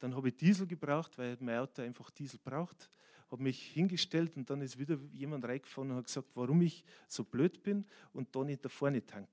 [0.00, 2.90] dann habe ich Diesel gebraucht, weil mein Auto einfach Diesel braucht.
[3.30, 7.22] Habe mich hingestellt und dann ist wieder jemand reingefahren und hat gesagt, warum ich so
[7.22, 9.28] blöd bin und da nicht da vorne tank.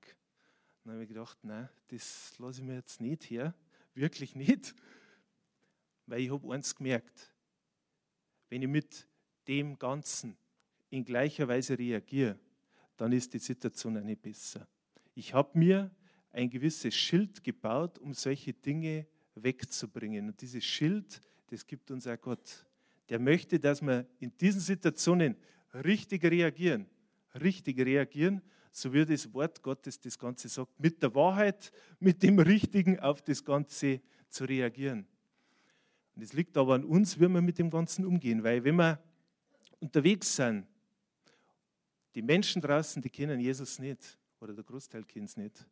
[0.84, 3.54] Dann habe ich gedacht, nein, das lasse ich mir jetzt nicht her.
[3.94, 4.74] Wirklich nicht.
[6.06, 7.34] Weil ich habe eins gemerkt.
[8.48, 9.08] Wenn ich mit
[9.48, 10.36] dem Ganzen
[10.90, 12.38] in gleicher Weise reagiere,
[12.96, 14.68] dann ist die Situation eine besser.
[15.14, 15.90] Ich habe mir
[16.30, 19.06] ein gewisses Schild gebaut, um solche Dinge
[19.42, 20.28] wegzubringen.
[20.28, 22.66] Und dieses Schild, das gibt uns auch Gott.
[23.08, 25.36] Der möchte, dass wir in diesen Situationen
[25.72, 26.86] richtig reagieren.
[27.40, 31.70] Richtig reagieren, so wie das Wort Gottes das Ganze sagt, mit der Wahrheit,
[32.00, 35.06] mit dem Richtigen auf das Ganze zu reagieren.
[36.14, 39.00] Und es liegt aber an uns, wie wir mit dem Ganzen umgehen, weil wenn wir
[39.80, 40.66] unterwegs sind
[42.14, 45.64] die Menschen draußen, die kennen Jesus nicht oder der Großteil kennt es nicht.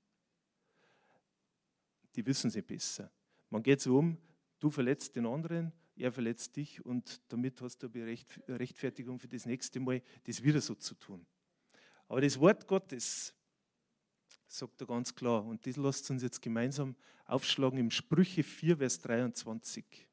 [2.15, 3.11] Die wissen sie besser.
[3.51, 4.19] Man geht so um,
[4.59, 9.47] du verletzt den anderen, er verletzt dich und damit hast du eine Rechtfertigung für das
[9.47, 11.27] nächste Mal, das wieder so zu tun.
[12.09, 13.35] Aber das Wort Gottes
[14.47, 19.01] sagt er ganz klar und das lasst uns jetzt gemeinsam aufschlagen im Sprüche 4, Vers
[19.01, 20.07] 23.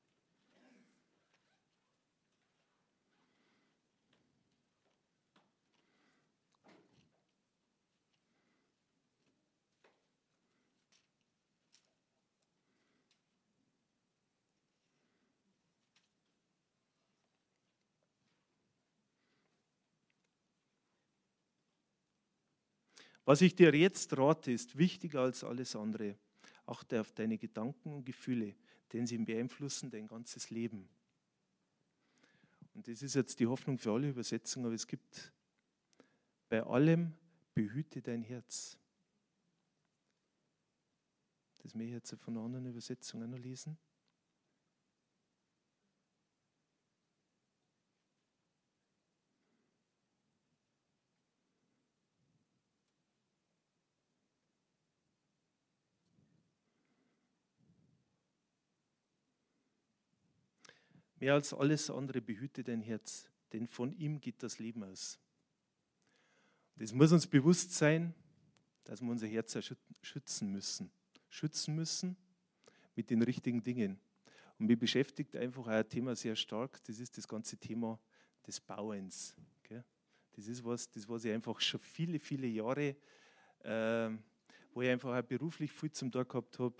[23.25, 26.17] Was ich dir jetzt rate, ist wichtiger als alles andere.
[26.65, 28.55] Achte auf deine Gedanken und Gefühle,
[28.91, 30.87] denn sie beeinflussen dein ganzes Leben.
[32.73, 35.31] Und das ist jetzt die Hoffnung für alle Übersetzungen, aber es gibt
[36.49, 37.13] bei allem
[37.53, 38.77] behüte dein Herz.
[41.59, 43.77] Das möchte ich jetzt von anderen Übersetzungen noch lesen.
[61.23, 65.17] Mehr als alles andere behüte dein Herz, denn von ihm geht das Leben aus.
[66.75, 68.13] Es muss uns bewusst sein,
[68.83, 69.57] dass wir unser Herz
[70.01, 70.91] schützen müssen.
[71.29, 72.17] Schützen müssen
[72.93, 74.01] mit den richtigen Dingen.
[74.59, 77.97] Und mich beschäftigt einfach ein Thema sehr stark, das ist das ganze Thema
[78.45, 79.33] des Bauens.
[80.33, 82.97] Das ist was, das was ich einfach schon viele, viele Jahre,
[83.59, 84.09] äh,
[84.73, 86.75] wo ich einfach auch beruflich viel zum Tag gehabt habe,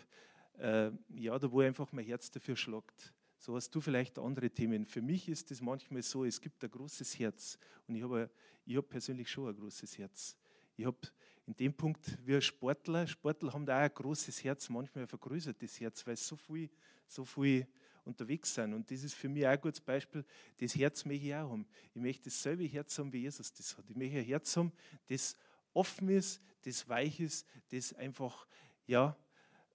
[0.58, 3.14] äh, ja, da wo einfach mein Herz dafür schlagt.
[3.46, 4.86] So hast du vielleicht andere Themen.
[4.86, 8.30] Für mich ist es manchmal so, es gibt ein großes Herz und ich habe
[8.66, 10.38] ich hab persönlich schon ein großes Herz.
[10.78, 10.98] Ich habe
[11.46, 15.82] in dem Punkt ein Sportler, Sportler haben da auch ein großes Herz, manchmal ein vergrößertes
[15.82, 16.70] Herz, weil so viel,
[17.06, 17.68] so viel
[18.06, 18.74] unterwegs sind.
[18.74, 20.24] Und das ist für mich auch ein gutes Beispiel.
[20.56, 21.68] Das Herz möchte ich auch haben.
[21.94, 23.90] Ich möchte dasselbe Herz haben, wie Jesus das hat.
[23.90, 24.72] Ich möchte ein Herz haben,
[25.08, 25.36] das
[25.74, 28.48] offen ist, das weich ist, das einfach,
[28.88, 29.18] ja,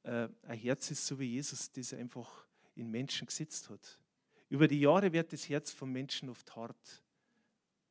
[0.04, 2.47] äh, ein Herz ist, so wie Jesus das einfach
[2.78, 3.98] in Menschen gesetzt hat.
[4.48, 7.02] Über die Jahre wird das Herz von Menschen oft hart.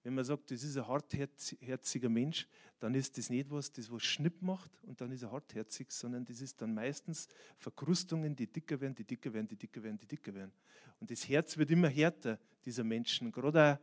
[0.03, 2.47] Wenn man sagt, das ist ein hartherziger Mensch,
[2.79, 6.23] dann ist das nicht was, das was Schnipp macht und dann ist er hartherzig, sondern
[6.23, 10.07] das ist dann meistens Verkrustungen, die dicker werden, die dicker werden, die dicker werden, die
[10.07, 10.53] dicker werden.
[10.99, 13.31] Und das Herz wird immer härter dieser Menschen.
[13.31, 13.77] Gerade auch,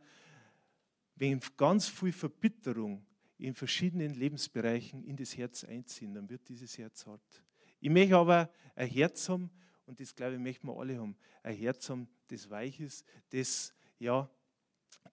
[1.15, 3.05] wenn ganz viel Verbitterung
[3.37, 7.43] in verschiedenen Lebensbereichen in das Herz einziehen, dann wird dieses Herz hart.
[7.79, 9.49] Ich möchte aber ein Herz haben,
[9.85, 13.73] und das glaube ich, möchten wir alle haben, ein Herz haben, das weich ist, das
[13.99, 14.29] ja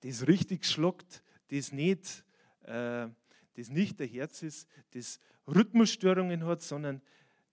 [0.00, 2.24] das richtig schluckt, das nicht,
[2.62, 3.08] äh,
[3.54, 7.00] das nicht ein Herz ist, das Rhythmusstörungen hat, sondern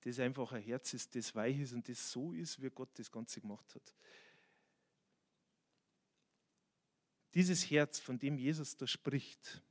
[0.01, 3.11] das einfach ein Herz ist, das weich ist und das so ist, wie Gott das
[3.11, 3.95] Ganze gemacht hat.
[7.33, 9.61] Dieses Herz, von dem Jesus da spricht,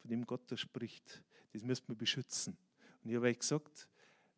[0.00, 2.56] von dem Gott da spricht, das müssen wir beschützen.
[3.02, 3.88] Und ich habe euch gesagt,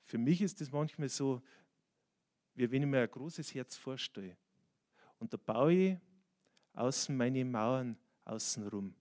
[0.02, 1.42] für mich ist das manchmal so,
[2.56, 4.36] wie wenn ich mir ein großes Herz vorstelle.
[5.18, 5.98] Und da baue ich
[6.72, 8.94] außen meine Mauern außenrum.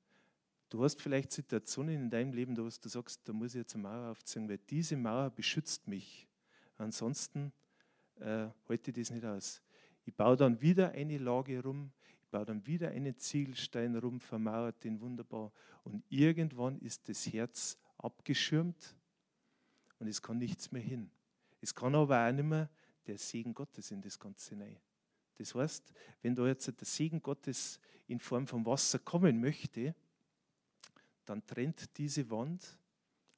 [0.70, 3.84] Du hast vielleicht Situationen in deinem Leben, wo du sagst, da muss ich jetzt eine
[3.84, 6.28] Mauer aufziehen, weil diese Mauer beschützt mich.
[6.78, 7.54] Ansonsten
[8.20, 9.62] äh, halte ich das nicht aus.
[10.06, 11.92] Ich baue dann wieder eine Lage rum,
[12.22, 15.52] ich baue dann wieder einen Ziegelstein rum, vermauert den wunderbar.
[15.84, 18.96] Und irgendwann ist das Herz abgeschirmt
[20.00, 21.10] und es kann nichts mehr hin.
[21.62, 22.70] Es kann aber auch nicht mehr
[23.08, 24.78] der Segen Gottes in das Ganze hinein.
[25.38, 29.94] Das heißt, wenn da jetzt der Segen Gottes in Form von Wasser kommen möchte,
[31.26, 32.78] dann trennt diese Wand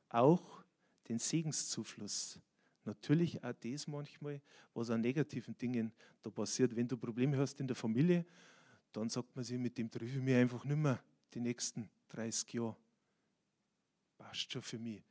[0.10, 0.64] auch
[1.08, 2.40] den Segenszufluss.
[2.84, 4.42] Natürlich auch das manchmal,
[4.74, 6.76] was an negativen Dingen da passiert.
[6.76, 8.26] Wenn du Probleme hast in der Familie,
[8.92, 11.02] dann sagt man sich, mit dem treffe ich mich einfach nicht mehr
[11.34, 12.76] die nächsten 30 Jahre.
[14.18, 15.04] Passt schon für mich.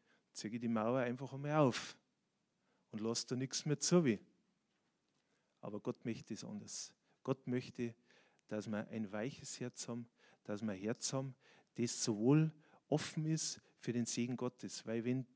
[0.42, 1.96] Ich die Mauer einfach einmal auf
[2.90, 4.04] und lasse da nichts mehr zu.
[4.04, 4.18] Wie.
[5.66, 6.92] Aber Gott möchte es anders.
[7.24, 7.92] Gott möchte,
[8.46, 10.09] dass wir ein weiches Herz haben,
[10.44, 11.35] dass wir ein Herz haben,
[11.74, 12.52] das sowohl
[12.88, 14.87] offen ist für den Segen Gottes.
[14.87, 15.26] Weil wenn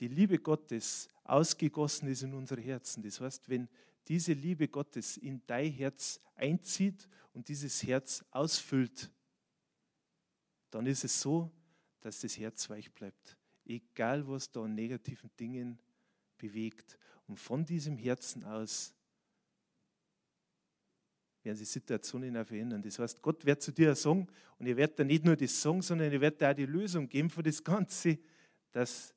[0.00, 3.68] die Liebe Gottes ausgegossen ist in unsere Herzen, das heißt, wenn
[4.06, 9.10] diese Liebe Gottes in dein Herz einzieht und dieses Herz ausfüllt,
[10.70, 11.50] dann ist es so,
[12.00, 13.36] dass das Herz weich bleibt.
[13.66, 15.78] Egal, was da an negativen Dingen
[16.38, 16.98] bewegt.
[17.26, 18.94] Und von diesem Herzen aus
[21.48, 22.82] werden sich Situationen verändern.
[22.82, 24.26] Das heißt, Gott wird zu dir sagen
[24.58, 27.08] und er wird dir nicht nur das sagen, sondern er wird dir auch die Lösung
[27.08, 28.18] geben für das Ganze,
[28.70, 29.14] dass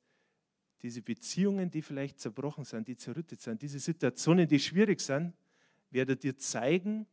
[0.80, 5.34] diese Beziehungen, die vielleicht zerbrochen sind, die zerrüttet sind, diese Situationen, die schwierig sind,
[5.90, 7.06] wird er dir zeigen,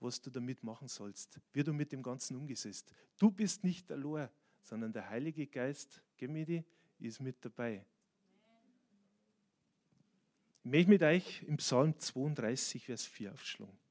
[0.00, 2.90] was du damit machen sollst, wie du mit dem Ganzen umgesetzt.
[3.18, 4.28] Du bist nicht allein,
[4.62, 6.64] sondern der Heilige Geist, Gemidi,
[6.98, 7.84] ist mit dabei.
[10.64, 13.85] Ich möchte mit euch im Psalm 32, Vers 4 aufschlagen.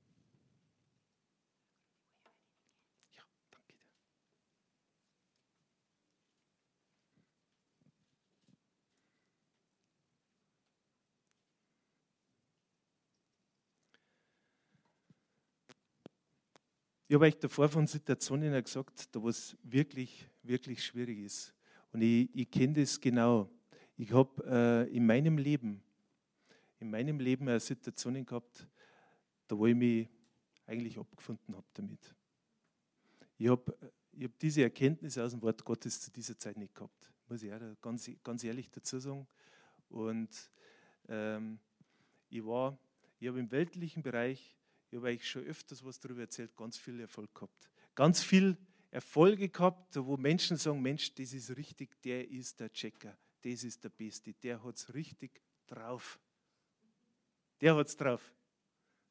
[17.07, 21.53] Ich habe euch davor von Situationen gesagt, da wo es wirklich, wirklich schwierig ist.
[21.91, 23.47] Und ich, ich kenne das genau.
[23.95, 25.83] Ich habe äh, in meinem Leben,
[26.79, 28.67] in meinem Leben eine Situationen gehabt,
[29.47, 30.09] da wo ich mich
[30.65, 32.15] eigentlich abgefunden habe damit.
[33.37, 33.77] Ich habe
[34.11, 37.11] ich hab diese Erkenntnisse aus dem Wort Gottes zu dieser Zeit nicht gehabt.
[37.29, 39.27] Muss ich auch ganz, ganz ehrlich dazu sagen.
[39.89, 40.29] Und
[41.07, 41.59] ähm,
[42.29, 42.79] ich war,
[43.19, 44.57] ich habe im weltlichen Bereich
[44.95, 47.69] ich habe euch schon öfters was darüber erzählt, ganz viel Erfolg gehabt.
[47.95, 48.57] Ganz viel
[48.91, 53.83] Erfolge gehabt, wo Menschen sagen, Mensch, das ist richtig, der ist der Checker, das ist
[53.83, 56.17] der Beste, der hat es richtig drauf.
[57.59, 58.33] Der hat es drauf.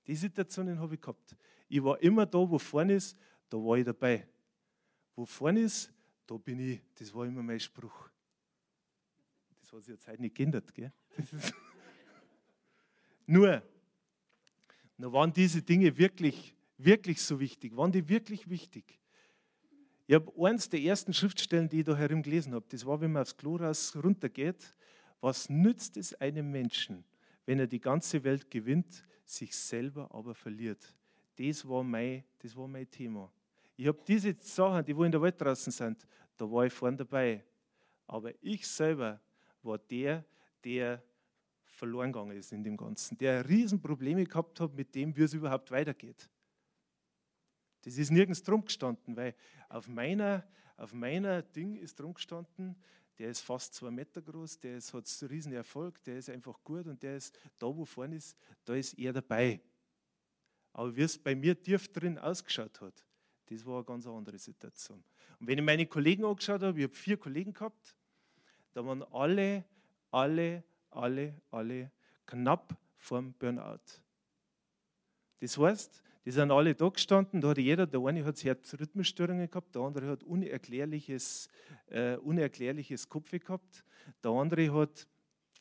[0.07, 1.37] Die Situationen habe ich gehabt.
[1.69, 3.15] Ich war immer da, wo vorne ist,
[3.51, 4.27] da war ich dabei.
[5.15, 5.93] Wo vorne ist,
[6.27, 6.81] da bin ich.
[6.95, 8.09] Das war immer mein Spruch.
[9.61, 10.75] Das hat sich jetzt heute nicht geändert.
[10.75, 10.91] Gell?
[13.27, 13.63] Nur,
[14.97, 17.77] na, waren diese Dinge wirklich, wirklich so wichtig?
[17.77, 19.01] Waren die wirklich wichtig?
[20.07, 23.23] Ich habe eins der ersten Schriftstellen, die ich da herumgelesen habe, das war, wenn man
[23.23, 24.75] aufs Klo raus runtergeht,
[25.21, 27.05] was nützt es einem Menschen,
[27.47, 30.95] wenn er die ganze Welt gewinnt, sich selber aber verliert.
[31.37, 33.33] Das war mein, das war mein Thema.
[33.77, 36.99] Ich habe diese Sachen, die wo in der Welt draußen sind, da war ich vorne
[36.99, 37.43] dabei.
[38.07, 39.21] Aber ich selber
[39.63, 40.25] war der,
[40.63, 41.03] der
[41.75, 45.71] verloren gegangen ist in dem Ganzen, der Riesenprobleme gehabt hat mit dem, wie es überhaupt
[45.71, 46.29] weitergeht.
[47.83, 49.35] Das ist nirgends drum gestanden, weil
[49.69, 52.77] auf meiner, auf meiner Ding ist drum gestanden,
[53.19, 56.63] der ist fast zwei Meter groß, der ist, hat einen riesen Erfolg, der ist einfach
[56.65, 59.61] gut und der ist da, wo vorne ist, da ist er dabei.
[60.73, 63.05] Aber wie es bei mir tief drin ausgeschaut hat,
[63.47, 65.05] das war eine ganz andere Situation.
[65.39, 67.95] Und wenn ich meine Kollegen angeschaut habe, ich habe vier Kollegen gehabt,
[68.73, 69.65] da waren alle,
[70.11, 71.91] alle, alle, alle
[72.27, 74.01] knapp vorm Burnout.
[75.41, 79.75] Das heißt, die sind alle da gestanden, da hat jeder, der eine hat Herzrhythmusstörungen gehabt,
[79.75, 81.49] der andere hat unerklärliches,
[81.87, 83.85] äh, unerklärliches Kopf gehabt,
[84.23, 85.07] der andere hat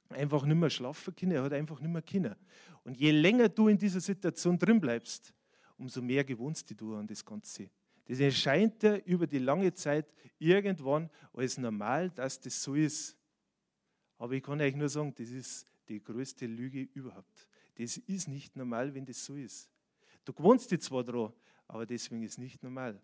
[0.09, 2.35] einfach nicht mehr schlafen können, er hat einfach nicht mehr können.
[2.83, 5.33] Und je länger du in dieser Situation drin bleibst,
[5.77, 7.69] umso mehr gewohnst du an das Ganze.
[8.05, 13.17] Das erscheint dir über die lange Zeit irgendwann als normal, dass das so ist.
[14.23, 17.45] Aber ich kann euch nur sagen, das ist die größte Lüge überhaupt.
[17.75, 19.69] Das ist nicht normal, wenn das so ist.
[20.23, 21.33] Du gewohnst dich zwar dran,
[21.67, 23.01] aber deswegen ist es nicht normal.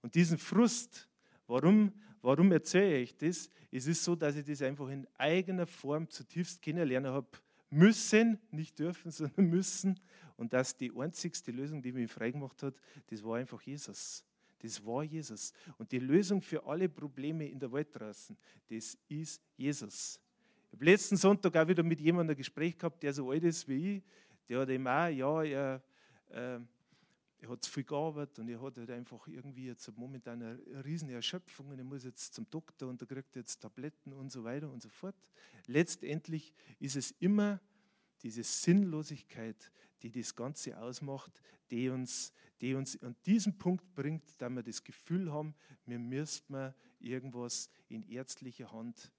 [0.00, 1.08] Und diesen Frust,
[1.48, 3.50] warum, warum erzähle ich das?
[3.72, 7.26] Es ist so, dass ich das einfach in eigener Form zutiefst kennenlernen habe
[7.68, 9.98] müssen, nicht dürfen, sondern müssen.
[10.36, 12.76] Und dass die einzigste Lösung, die mich freigemacht hat,
[13.08, 14.24] das war einfach Jesus.
[14.60, 15.52] Das war Jesus.
[15.78, 18.36] Und die Lösung für alle Probleme in der Welt draußen,
[18.68, 20.20] das ist Jesus.
[20.70, 23.66] Ich habe letzten Sonntag auch wieder mit jemandem ein Gespräch gehabt, der so alt ist
[23.68, 24.02] wie ich.
[24.48, 25.82] Der hat eben auch, ja, er
[26.30, 26.60] äh,
[27.40, 30.84] er hat zu viel gearbeitet und er hat halt einfach irgendwie jetzt momentan eine, eine
[30.84, 34.42] riesen Erschöpfung und er muss jetzt zum Doktor und er kriegt jetzt Tabletten und so
[34.42, 35.14] weiter und so fort.
[35.66, 37.60] Letztendlich ist es immer
[38.22, 39.70] diese Sinnlosigkeit,
[40.02, 44.82] die das Ganze ausmacht, die uns, die uns an diesen Punkt bringt, dass wir das
[44.82, 45.54] Gefühl haben,
[45.86, 49.12] wir müssten irgendwas in ärztlicher Hand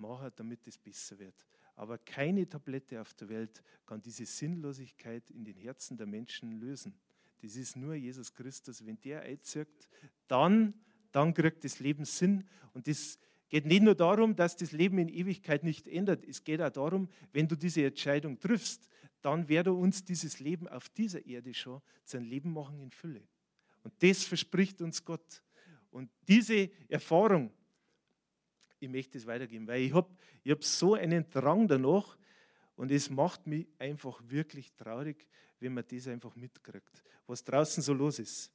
[0.00, 1.46] machen, damit es besser wird.
[1.76, 6.94] Aber keine Tablette auf der Welt kann diese Sinnlosigkeit in den Herzen der Menschen lösen.
[7.40, 8.84] Das ist nur Jesus Christus.
[8.84, 9.88] Wenn der einzirkt,
[10.28, 10.74] dann,
[11.12, 12.46] dann kriegt das Leben Sinn.
[12.74, 16.24] Und das geht nicht nur darum, dass das Leben in Ewigkeit nicht ändert.
[16.24, 18.88] Es geht auch darum, wenn du diese Entscheidung triffst,
[19.22, 23.22] dann werde uns dieses Leben auf dieser Erde schon zu einem Leben machen in Fülle.
[23.82, 25.42] Und das verspricht uns Gott.
[25.90, 27.52] Und diese Erfahrung,
[28.80, 30.10] ich möchte es weitergeben, weil ich habe
[30.42, 32.16] ich hab so einen Drang danach
[32.76, 35.28] und es macht mich einfach wirklich traurig,
[35.60, 38.52] wenn man das einfach mitkriegt, was draußen so los ist.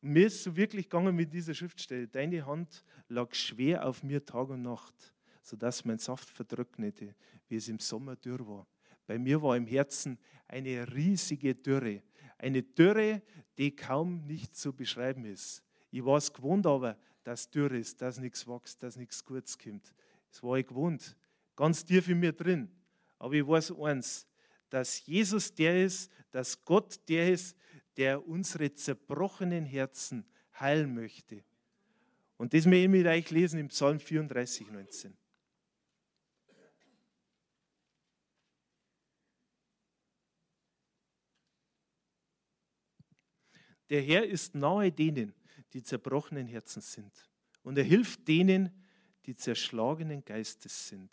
[0.00, 2.08] mir ist so wirklich gegangen mit dieser Schriftstelle.
[2.08, 7.14] Deine Hand lag schwer auf mir Tag und Nacht, sodass mein Saft vertrocknete,
[7.48, 8.66] wie es im Sommer dürr war.
[9.06, 12.02] Bei mir war im Herzen eine riesige Dürre.
[12.36, 13.22] Eine Dürre,
[13.56, 15.62] die kaum nicht zu beschreiben ist.
[15.90, 19.94] Ich war es gewohnt aber, dass dürr ist, dass nichts wächst, dass nichts Gutes kommt.
[20.30, 21.16] Das war ich gewohnt,
[21.56, 22.70] ganz tief in mir drin.
[23.18, 24.26] Aber ich weiß eins,
[24.70, 27.56] dass Jesus der ist, dass Gott der ist,
[27.96, 30.24] der unsere zerbrochenen Herzen
[30.60, 31.42] heilen möchte.
[32.36, 35.16] Und das möchte ich mit euch lesen im Psalm 34, 19.
[43.90, 45.34] Der Herr ist nahe denen,
[45.72, 47.12] die zerbrochenen Herzen sind.
[47.62, 48.70] Und er hilft denen,
[49.26, 51.10] die zerschlagenen Geistes sind.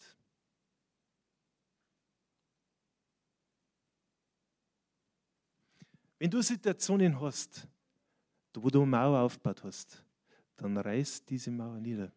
[6.17, 7.67] Wenn du Situationen hast,
[8.53, 10.03] wo du eine Mauer aufgebaut hast,
[10.55, 12.11] dann reiß diese Mauer nieder.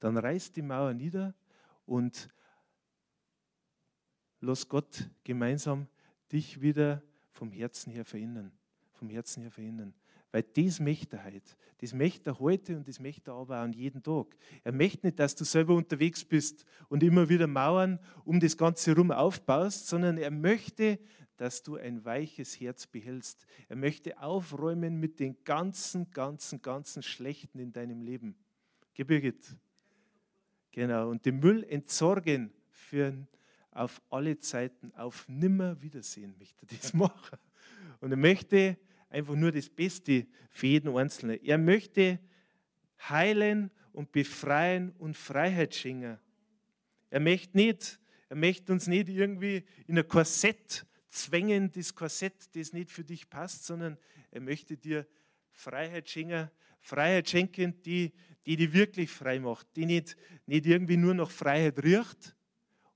[0.00, 1.34] Dann reiß die Mauer nieder
[1.84, 2.28] und
[4.40, 5.86] lass Gott gemeinsam
[6.32, 8.52] dich wieder vom Herzen her verändern.
[8.94, 9.94] Vom Herzen her verändern.
[10.32, 11.56] Weil das möchte er heute.
[11.78, 14.36] Das möchte er heute und das möchte er aber an jeden Tag.
[14.64, 18.92] Er möchte nicht, dass du selber unterwegs bist und immer wieder Mauern um das Ganze
[18.92, 20.98] herum aufbaust, sondern er möchte,
[21.36, 23.46] dass du ein weiches Herz behältst.
[23.68, 28.36] Er möchte aufräumen mit den ganzen, ganzen, ganzen Schlechten in deinem Leben.
[28.94, 29.54] Gebirgit.
[30.72, 31.10] Genau.
[31.10, 33.14] Und den Müll entsorgen für
[33.70, 37.38] auf alle Zeiten, auf nimmer Wiedersehen möchte er das machen.
[38.00, 41.42] Und er möchte einfach nur das Beste für jeden Einzelnen.
[41.42, 42.18] Er möchte
[43.08, 46.18] heilen und befreien und Freiheit schenken.
[47.10, 52.72] Er möchte nicht, er möchte uns nicht irgendwie in ein Korsett zwängen, das Korsett, das
[52.72, 53.96] nicht für dich passt, sondern
[54.30, 55.06] er möchte dir
[55.50, 56.50] Freiheit schenken,
[56.80, 58.12] Freiheit schenken, die
[58.46, 62.36] die, die wirklich frei macht, die nicht, nicht irgendwie nur nach Freiheit riecht.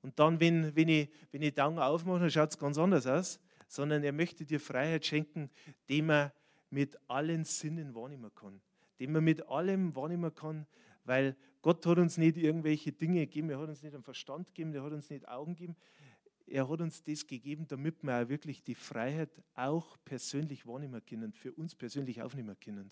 [0.01, 3.07] Und dann, wenn, wenn, ich, wenn ich die Augen aufmache, dann schaut es ganz anders
[3.07, 3.41] aus,
[3.71, 5.49] sondern er möchte dir Freiheit schenken,
[5.89, 6.33] die man
[6.71, 8.61] mit allen Sinnen wahrnehmen kann.
[8.99, 10.67] Die man mit allem wahrnehmen kann,
[11.05, 14.75] weil Gott hat uns nicht irgendwelche Dinge gegeben, er hat uns nicht einen Verstand gegeben,
[14.75, 15.77] er hat uns nicht Augen gegeben.
[16.47, 21.33] Er hat uns das gegeben, damit wir auch wirklich die Freiheit auch persönlich wahrnehmen können,
[21.33, 22.91] für uns persönlich aufnehmen können.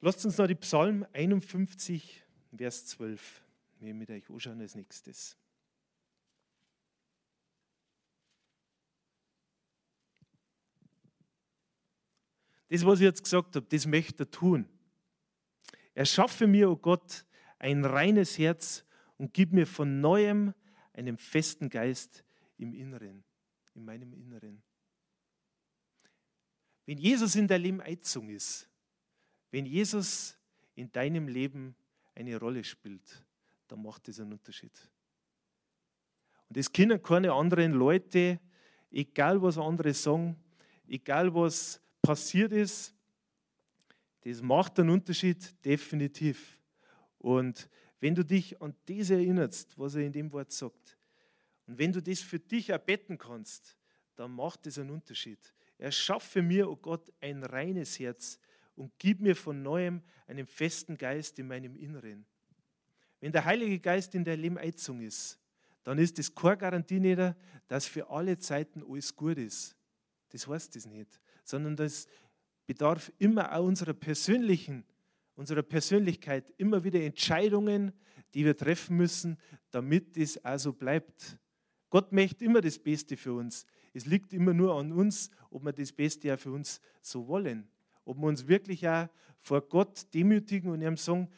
[0.00, 2.22] Lasst uns noch die Psalm 51,
[2.56, 3.42] Vers 12
[3.80, 5.36] mir mit euch anschauen als nächstes.
[12.68, 14.68] Das, was ich jetzt gesagt habe, das möchte er tun.
[15.94, 17.24] Erschaffe mir, o oh Gott,
[17.58, 18.84] ein reines Herz
[19.16, 20.54] und gib mir von neuem
[20.92, 22.24] einen festen Geist
[22.56, 23.24] im Inneren,
[23.74, 24.62] in meinem Inneren.
[26.86, 28.68] Wenn Jesus in dein Leben eingezogen ist,
[29.50, 30.36] wenn Jesus
[30.74, 31.74] in deinem Leben
[32.14, 33.24] eine Rolle spielt,
[33.68, 34.72] dann macht das einen Unterschied.
[36.48, 38.40] Und es können keine anderen Leute,
[38.90, 40.36] egal was andere sagen,
[40.86, 42.94] egal was passiert ist,
[44.22, 46.60] das macht einen Unterschied, definitiv.
[47.18, 47.68] Und
[48.00, 50.98] wenn du dich an das erinnerst, was er in dem Wort sagt,
[51.66, 53.76] und wenn du das für dich erbetten kannst,
[54.16, 55.38] dann macht das einen Unterschied.
[55.76, 58.38] Er schaffe mir, oh Gott, ein reines Herz
[58.78, 62.24] und gib mir von neuem einen festen Geist in meinem Inneren.
[63.20, 65.38] Wenn der Heilige Geist in Leben eingezogen ist,
[65.84, 67.34] dann ist das keine Garantie nicht,
[67.66, 69.76] dass für alle Zeiten alles gut ist.
[70.30, 71.18] Das heißt das nicht
[71.48, 72.06] sondern das
[72.66, 74.84] bedarf immer auch unserer persönlichen,
[75.34, 77.92] unserer Persönlichkeit, immer wieder Entscheidungen,
[78.34, 79.38] die wir treffen müssen,
[79.70, 81.38] damit es also bleibt.
[81.88, 83.64] Gott möchte immer das Beste für uns.
[83.94, 87.66] Es liegt immer nur an uns, ob wir das Beste ja für uns so wollen.
[88.08, 89.06] Ob wir uns wirklich auch
[89.38, 91.28] vor Gott demütigen und ihm sagen,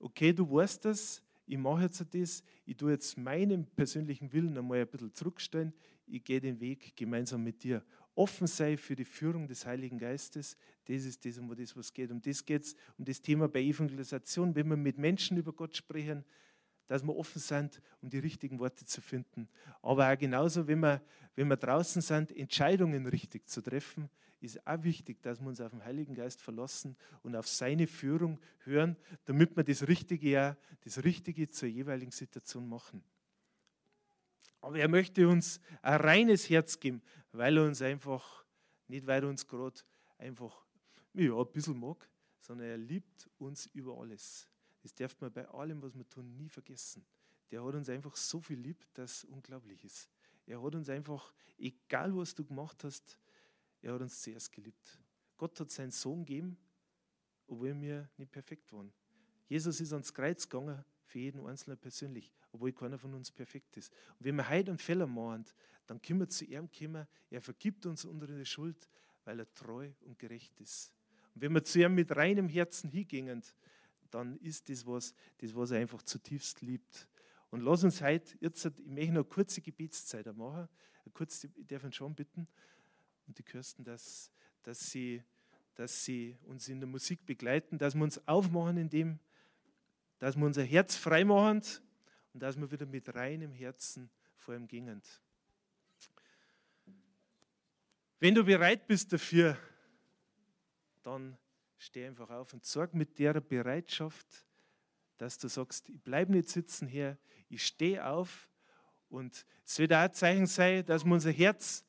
[0.00, 4.80] okay, du weißt das, ich mache jetzt das, ich tue jetzt meinen persönlichen Willen einmal
[4.80, 5.72] ein bisschen zurückstellen,
[6.06, 7.84] ich gehe den Weg gemeinsam mit dir
[8.18, 10.56] offen sei für die Führung des Heiligen Geistes.
[10.86, 12.10] Das ist das, um das was geht.
[12.10, 15.76] Um das geht es, um das Thema bei Evangelisation, wenn wir mit Menschen über Gott
[15.76, 16.24] sprechen,
[16.88, 19.48] dass wir offen sind, um die richtigen Worte zu finden.
[19.82, 21.00] Aber auch genauso, wenn wir,
[21.36, 24.10] wenn wir draußen sind, Entscheidungen richtig zu treffen,
[24.40, 28.40] ist auch wichtig, dass wir uns auf den Heiligen Geist verlassen und auf seine Führung
[28.64, 33.02] hören, damit wir das Richtige, ja, das Richtige zur jeweiligen Situation machen.
[34.60, 38.44] Aber er möchte uns ein reines Herz geben, weil er uns einfach,
[38.86, 39.80] nicht weil er uns gerade
[40.18, 40.64] einfach
[41.14, 42.08] ja, ein bisschen mag,
[42.40, 44.48] sondern er liebt uns über alles.
[44.88, 47.04] Das darf man bei allem, was wir tun, nie vergessen.
[47.50, 50.08] Der hat uns einfach so viel lieb, dass es unglaublich ist.
[50.46, 53.18] Er hat uns einfach, egal was du gemacht hast,
[53.82, 54.98] er hat uns zuerst geliebt.
[55.36, 56.56] Gott hat seinen Sohn gegeben,
[57.48, 58.90] obwohl wir nicht perfekt waren.
[59.46, 63.92] Jesus ist ans Kreuz gegangen für jeden Einzelnen persönlich, obwohl keiner von uns perfekt ist.
[64.18, 65.44] Und wenn wir heute einen Fehler machen,
[65.86, 68.88] dann können wir zu ihm kommen, er vergibt uns unsere Schuld,
[69.26, 70.94] weil er treu und gerecht ist.
[71.34, 73.42] Und wenn wir zu ihm mit reinem Herzen hingehen,
[74.10, 77.08] dann ist das was, das, was er einfach zutiefst liebt.
[77.50, 80.68] Und lass uns heute, jetzt, ich möchte noch eine kurze Gebetszeit machen,
[81.14, 82.46] kurz, ich darf ihn schon bitten,
[83.26, 84.30] und die Kirsten, dass,
[84.62, 85.22] dass, sie,
[85.74, 89.18] dass sie uns in der Musik begleiten, dass wir uns aufmachen in dem,
[90.18, 91.62] dass wir unser Herz frei machen
[92.32, 95.02] und dass wir wieder mit reinem Herzen vor ihm gingen.
[98.18, 99.56] Wenn du bereit bist dafür,
[101.02, 101.38] dann
[101.78, 104.44] steh einfach auf und sorg mit der Bereitschaft,
[105.16, 107.16] dass du sagst, ich bleibe nicht sitzen hier,
[107.48, 108.48] ich stehe auf
[109.08, 111.84] und es wird auch ein Zeichen sein, dass wir unser Herz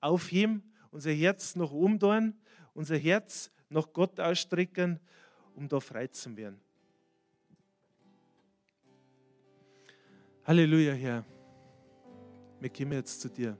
[0.00, 2.40] aufheben, unser Herz oben tun,
[2.72, 5.00] unser Herz nach Gott ausstrecken,
[5.54, 6.60] um da frei zu werden.
[10.44, 11.24] Halleluja, Herr.
[12.60, 13.56] Wir kommen jetzt zu dir.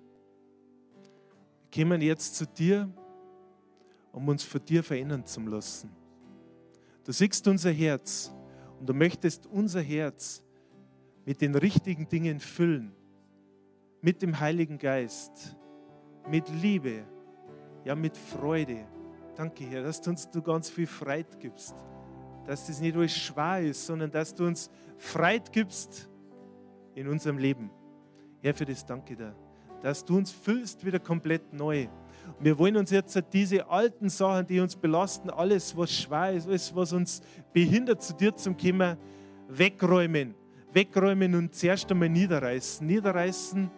[1.71, 2.93] Wir kommen jetzt zu dir,
[4.13, 5.91] um uns von dir verändern zu lassen.
[7.05, 8.33] Du siehst unser Herz
[8.79, 10.43] und du möchtest unser Herz
[11.25, 12.93] mit den richtigen Dingen füllen,
[14.01, 15.57] mit dem Heiligen Geist,
[16.29, 17.05] mit Liebe,
[17.85, 18.87] ja mit Freude.
[19.35, 21.75] Danke, Herr, dass du uns du ganz viel Freude gibst,
[22.45, 26.09] dass das nicht alles schwer ist, sondern dass du uns Freude gibst
[26.95, 27.71] in unserem Leben.
[28.41, 29.35] Herr, für das danke dir,
[29.81, 31.89] dass du uns füllst wieder komplett neu.
[32.41, 36.75] Wir wollen uns jetzt diese alten Sachen, die uns belasten, alles, was schwer ist, alles,
[36.75, 37.21] was uns
[37.53, 38.97] behindert, zu dir zum kommen,
[39.49, 40.35] wegräumen.
[40.73, 42.87] wegräumen und zuerst einmal niederreißen.
[42.87, 43.71] Niederreißen.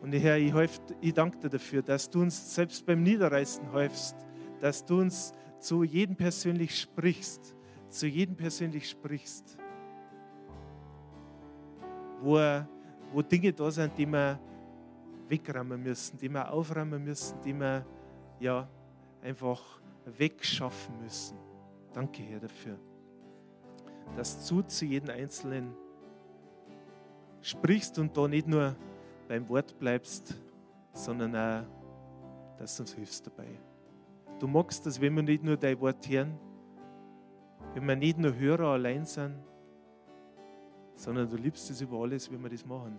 [0.00, 4.16] Und Herr, ich, helf, ich danke dir dafür, dass du uns selbst beim Niederreißen hilfst,
[4.60, 7.56] dass du uns zu jedem persönlich sprichst,
[7.88, 9.58] zu jedem persönlich sprichst,
[12.20, 12.38] wo,
[13.12, 14.38] wo Dinge da sind, die wir
[15.28, 17.84] wegräumen müssen, die wir aufräumen müssen, die wir
[18.40, 18.68] ja,
[19.22, 21.36] einfach wegschaffen müssen.
[21.92, 22.78] Danke, Herr, dafür.
[24.16, 25.74] Dass du zu jedem Einzelnen
[27.40, 28.76] sprichst und da nicht nur
[29.28, 30.34] beim Wort bleibst,
[30.92, 31.66] sondern auch,
[32.58, 33.48] dass du uns hilfst dabei.
[34.38, 36.38] Du magst das, wenn wir nicht nur dein Wort hören,
[37.74, 39.36] wenn wir nicht nur Hörer allein sind,
[40.94, 42.98] sondern du liebst es über alles, wenn wir das machen.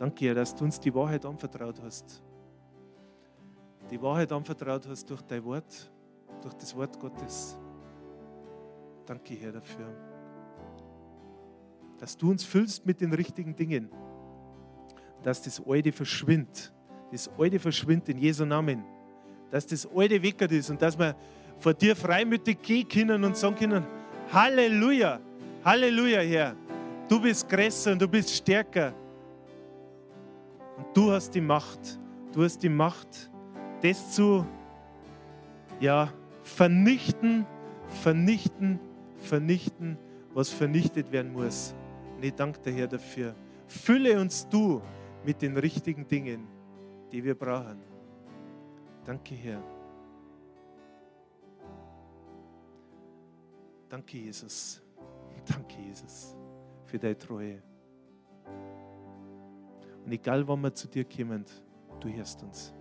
[0.00, 2.22] Danke, Herr, dass du uns die Wahrheit anvertraut hast.
[3.90, 5.92] Die Wahrheit anvertraut hast durch dein Wort,
[6.40, 7.58] durch das Wort Gottes.
[9.04, 9.94] Danke, Herr, dafür.
[11.98, 13.90] Dass du uns füllst mit den richtigen Dingen.
[15.22, 16.72] Dass das Alte verschwindet.
[17.12, 18.82] Das Alte verschwindet in Jesu Namen.
[19.50, 21.14] Dass das Alte weckert ist und dass wir
[21.58, 23.84] vor dir freimütig gehen können und sagen können,
[24.32, 25.20] Halleluja,
[25.62, 26.56] Halleluja, Herr.
[27.06, 28.94] Du bist größer und du bist stärker.
[30.80, 32.00] Und du hast die Macht.
[32.32, 33.30] Du hast die Macht,
[33.82, 34.46] das zu
[35.78, 36.10] ja,
[36.42, 37.44] vernichten,
[38.02, 38.80] vernichten,
[39.16, 39.98] vernichten,
[40.32, 41.74] was vernichtet werden muss.
[42.16, 43.34] Und ich danke dir, Herr, dafür.
[43.66, 44.80] Fülle uns du
[45.22, 46.46] mit den richtigen Dingen,
[47.12, 47.82] die wir brauchen.
[49.04, 49.62] Danke, Herr.
[53.88, 54.80] Danke, Jesus.
[55.44, 56.34] Danke, Jesus,
[56.86, 57.69] für deine Treue.
[60.04, 61.44] Und egal, wann wir zu dir kommen,
[62.00, 62.72] du hörst uns.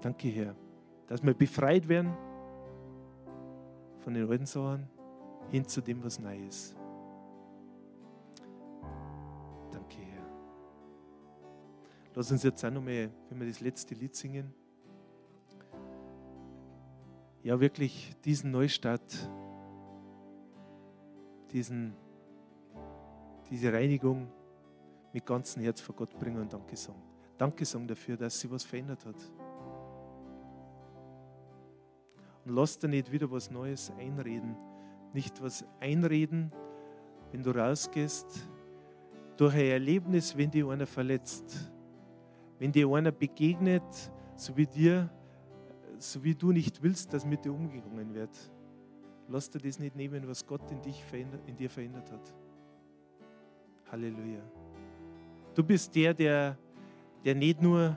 [0.00, 0.54] Danke, Herr,
[1.06, 2.12] dass wir befreit werden
[3.98, 4.88] von den alten Sachen
[5.50, 6.74] hin zu dem, was neu ist.
[9.70, 10.24] Danke, Herr.
[12.14, 14.54] Lass uns jetzt auch nochmal, wenn wir das letzte Lied singen,
[17.42, 19.30] ja wirklich diesen Neustart,
[21.52, 21.94] diesen,
[23.50, 24.28] diese Reinigung
[25.12, 27.02] mit ganzem Herz vor Gott bringen und Danke sagen.
[27.36, 29.16] Danke sagen dafür, dass sie was verändert hat.
[32.44, 34.56] Und lass dir nicht wieder was Neues einreden.
[35.12, 36.52] Nicht was einreden,
[37.32, 38.48] wenn du rausgehst,
[39.36, 41.72] durch ein Erlebnis, wenn dir einer verletzt,
[42.58, 43.82] wenn dir einer begegnet,
[44.36, 45.10] so wie dir,
[45.98, 48.36] so wie du nicht willst, dass mit dir umgegangen wird.
[49.28, 51.02] Lass dir das nicht nehmen, was Gott in, dich
[51.46, 52.34] in dir verändert hat.
[53.90, 54.42] Halleluja.
[55.54, 56.56] Du bist der, der,
[57.24, 57.96] der nicht nur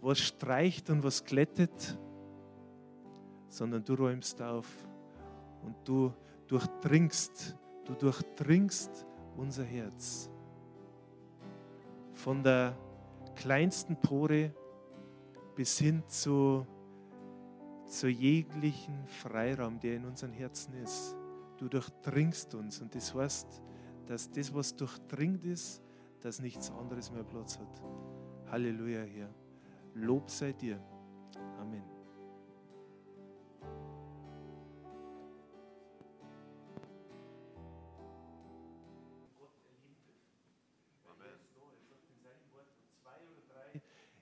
[0.00, 1.98] was streicht und was glättet,
[3.48, 4.66] sondern du räumst auf
[5.64, 6.12] und du
[6.48, 10.28] durchdringst, du durchdringst unser Herz.
[12.12, 12.76] Von der
[13.34, 14.52] kleinsten Pore
[15.54, 16.66] bis hin zu,
[17.86, 21.16] zu jeglichen Freiraum, der in unseren Herzen ist.
[21.58, 23.62] Du durchdringst uns und das heißt,
[24.12, 25.80] dass das, was durchdringt ist,
[26.20, 27.82] dass nichts anderes mehr Platz hat.
[28.50, 29.34] Halleluja, Herr.
[29.94, 30.78] Lob sei dir.
[31.58, 31.82] Amen.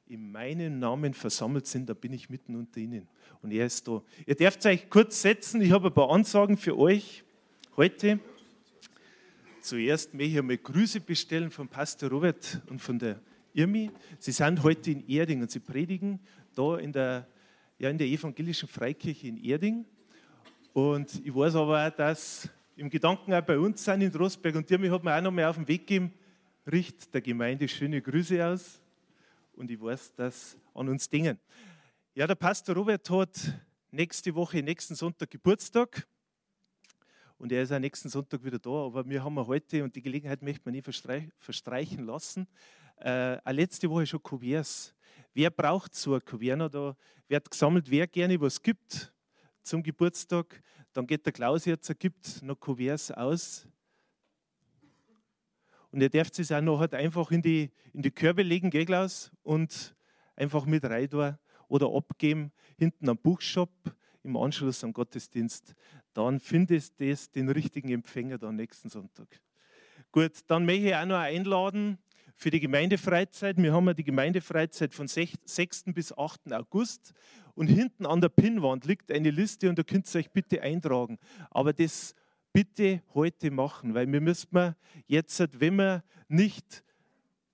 [0.06, 3.08] in meinem Namen versammelt sind, da bin ich mitten unter ihnen.
[3.42, 4.02] Und er ist da.
[4.26, 5.60] Ihr dürft euch kurz setzen.
[5.60, 7.22] Ich habe ein paar Ansagen für euch
[7.76, 8.18] heute.
[9.60, 13.20] Zuerst möchte ich einmal Grüße bestellen von Pastor Robert und von der
[13.52, 13.90] Irmi.
[14.18, 16.18] Sie sind heute in Erding und sie predigen
[16.54, 17.28] da in der,
[17.78, 19.84] ja, in der evangelischen Freikirche in Erding.
[20.72, 24.70] Und ich weiß aber auch, dass im Gedanken auch bei uns sind in Rosberg und
[24.70, 26.14] Irmi hat mir auch noch mal auf den Weg gegeben,
[26.70, 28.80] richt der Gemeinde schöne Grüße aus
[29.52, 31.38] und ich weiß, dass an uns dingen.
[32.14, 36.06] Ja, der Pastor Robert hat nächste Woche, nächsten Sonntag Geburtstag.
[37.40, 38.68] Und er ist auch nächsten Sonntag wieder da.
[38.68, 42.46] Aber wir haben heute, und die Gelegenheit möchte man nie verstreichen lassen,
[43.02, 44.94] äh, letzte Woche schon Kuverts.
[45.32, 46.74] Wer braucht so ein Kuvert?
[46.74, 46.94] Da
[47.28, 49.10] wird gesammelt, wer gerne was gibt
[49.62, 50.62] zum Geburtstag.
[50.92, 53.66] Dann geht der Klaus jetzt, gibt noch Kuverts aus.
[55.90, 58.84] Und ihr dürft es auch noch halt einfach in die, in die Körbe legen, gell,
[58.84, 59.32] Klaus?
[59.42, 59.94] Und
[60.36, 61.38] einfach mit rein da
[61.68, 63.70] oder abgeben, hinten am Buchshop
[64.22, 65.74] im Anschluss am Gottesdienst.
[66.12, 69.40] Dann findest du den richtigen Empfänger dann nächsten Sonntag.
[70.12, 71.98] Gut, dann möchte ich auch noch einladen
[72.36, 73.56] für die Gemeindefreizeit.
[73.58, 75.84] Wir haben ja die Gemeindefreizeit von 6.
[75.86, 76.52] bis 8.
[76.52, 77.12] August
[77.54, 81.18] und hinten an der Pinnwand liegt eine Liste und da könnt ihr euch bitte eintragen.
[81.50, 82.14] Aber das
[82.52, 84.74] bitte heute machen, weil wir müssen
[85.06, 86.82] jetzt, wenn wir nicht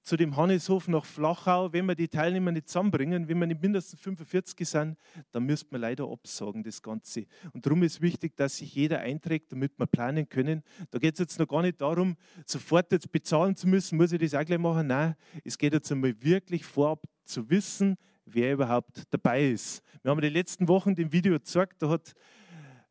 [0.07, 4.01] zu dem Hanneshof nach Flachau, wenn wir die Teilnehmer nicht zusammenbringen, wenn wir nicht mindestens
[4.01, 4.97] 45 sind,
[5.33, 7.27] dann müsste man leider absagen, das Ganze.
[7.53, 10.63] Und darum ist wichtig, dass sich jeder einträgt, damit wir planen können.
[10.93, 14.21] Da geht es jetzt noch gar nicht darum, sofort jetzt bezahlen zu müssen, muss ich
[14.21, 14.87] das auch gleich machen.
[14.87, 17.97] Nein, es geht jetzt einmal wirklich vorab zu wissen,
[18.27, 19.83] wer überhaupt dabei ist.
[20.03, 22.15] Wir haben die letzten Wochen dem Video gezeigt, da hat,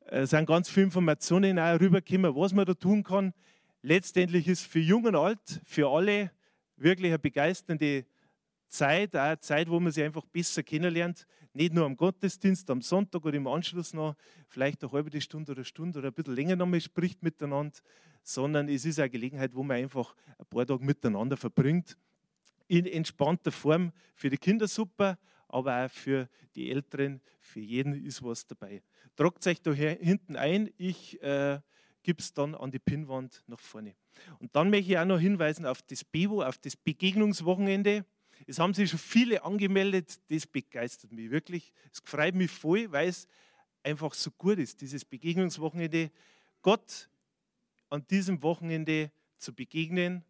[0.08, 3.34] äh, sind ganz viele Informationen auch rübergekommen, was man da tun kann.
[3.82, 6.32] Letztendlich ist für Jung und Alt, für alle,
[6.78, 8.06] wirklich eine begeisternde
[8.68, 11.26] Zeit, auch eine Zeit, wo man sich einfach besser kennenlernt.
[11.54, 14.16] Nicht nur am Gottesdienst, am Sonntag oder im Anschluss noch,
[14.48, 17.78] vielleicht eine halbe Stunde oder Stunde oder ein bisschen länger noch mal spricht miteinander,
[18.24, 21.98] sondern es ist eine Gelegenheit, wo man einfach ein paar Tage miteinander verbringt.
[22.68, 25.18] In entspannter Form für die Kinder super,
[25.48, 28.82] aber auch für die Älteren, für jeden ist was dabei.
[29.16, 31.62] Tragt euch da hinten ein, ich äh,
[32.04, 33.96] gebe es dann an die Pinnwand nach vorne.
[34.40, 38.06] Und dann möchte ich auch noch hinweisen auf das BEWO, auf das Begegnungswochenende.
[38.48, 41.74] Es haben sich schon viele angemeldet, das begeistert mich wirklich.
[41.92, 43.28] Es freut mich voll, weil es
[43.84, 46.12] einfach so gut ist, dieses Begegnungswochenende,
[46.62, 47.10] Gott
[47.90, 50.24] an diesem Wochenende zu begegnen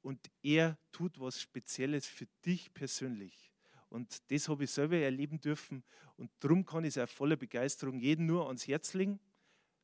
[0.00, 3.50] und er tut was Spezielles für dich persönlich.
[3.88, 5.84] Und das habe ich selber erleben dürfen
[6.16, 9.20] und darum kann ich es auch voller Begeisterung jeden nur ans Herz legen.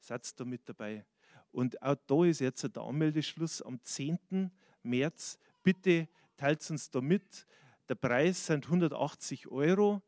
[0.01, 1.05] Seid da mit dabei.
[1.53, 4.51] Und auch da ist jetzt der Anmeldeschluss am 10.
[4.83, 5.39] März.
[5.63, 7.47] Bitte teilt uns da mit.
[7.89, 10.03] Der Preis sind 180 Euro.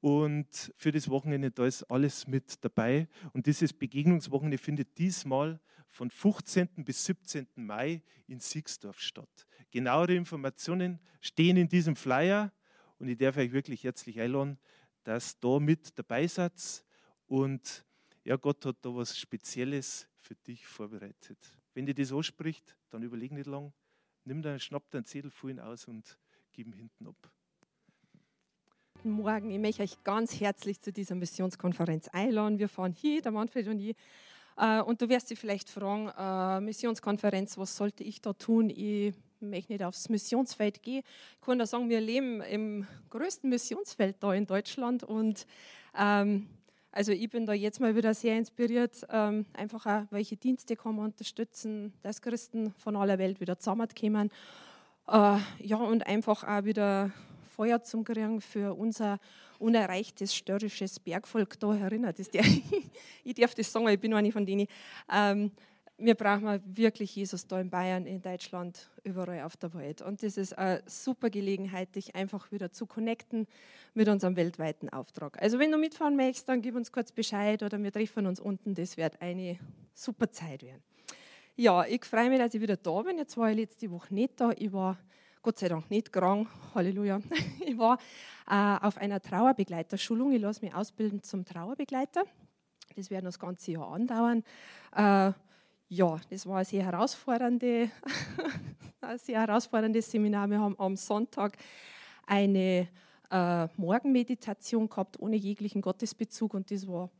[0.00, 3.08] Und für das Wochenende, da ist alles mit dabei.
[3.32, 6.84] Und dieses Begegnungswochenende findet diesmal von 15.
[6.84, 7.48] bis 17.
[7.56, 9.46] Mai in Siegsdorf statt.
[9.70, 12.52] Genauere Informationen stehen in diesem Flyer
[12.98, 14.58] und ich darf euch wirklich herzlich einladen,
[15.04, 16.84] dass da mit dabei seid.
[17.26, 17.84] Und
[18.28, 21.38] ja, Gott hat da was Spezielles für dich vorbereitet.
[21.72, 23.72] Wenn dir das anspricht, dann überleg nicht lang,
[24.24, 26.18] nimm deinen, schnapp deinen Zettel vorhin aus und
[26.52, 27.32] gib ihn hinten ab.
[28.96, 32.58] Guten Morgen, ich möchte euch ganz herzlich zu dieser Missionskonferenz einladen.
[32.58, 33.96] Wir fahren hier, der Manfred und ich.
[34.58, 38.68] Äh, und du wirst dich vielleicht fragen, äh, Missionskonferenz, was sollte ich da tun?
[38.68, 41.02] Ich möchte nicht aufs Missionsfeld gehen.
[41.36, 45.46] Ich kann da sagen, wir leben im größten Missionsfeld da in Deutschland und
[45.96, 46.46] ähm,
[46.98, 50.96] also ich bin da jetzt mal wieder sehr inspiriert, ähm, einfach auch, welche Dienste kann
[50.96, 54.32] man unterstützen, dass Christen von aller Welt wieder zusammenkommen.
[55.06, 57.12] Äh, ja, und einfach auch wieder
[57.54, 59.20] Feuer zum Kriegen für unser
[59.60, 62.18] unerreichtes störrisches Bergvolk da erinnert.
[63.22, 64.66] Ich darf das sagen, ich bin eine von denen.
[65.08, 65.52] Ähm,
[65.98, 70.00] wir brauchen wirklich Jesus da in Bayern, in Deutschland, überall auf der Welt.
[70.00, 73.48] Und das ist eine super Gelegenheit, dich einfach wieder zu connecten
[73.94, 75.42] mit unserem weltweiten Auftrag.
[75.42, 78.74] Also wenn du mitfahren möchtest, dann gib uns kurz Bescheid oder wir treffen uns unten.
[78.74, 79.58] Das wird eine
[79.92, 80.82] super Zeit werden.
[81.56, 83.18] Ja, ich freue mich, dass ich wieder da bin.
[83.18, 84.52] Jetzt war ich letzte Woche nicht da.
[84.56, 84.96] Ich war
[85.42, 86.48] Gott sei Dank nicht krank.
[86.74, 87.20] Halleluja.
[87.66, 87.98] Ich war
[88.48, 90.32] äh, auf einer Trauerbegleiterschulung.
[90.32, 92.22] Ich lasse mich ausbilden zum Trauerbegleiter.
[92.94, 94.44] Das wird das ganze Jahr andauern.
[94.94, 95.32] Äh,
[95.88, 97.90] ja, das war ein sehr, herausfordernde,
[99.00, 100.48] ein sehr herausforderndes Seminar.
[100.50, 101.56] Wir haben am Sonntag
[102.26, 102.88] eine
[103.30, 107.10] äh, Morgenmeditation gehabt, ohne jeglichen Gottesbezug und das war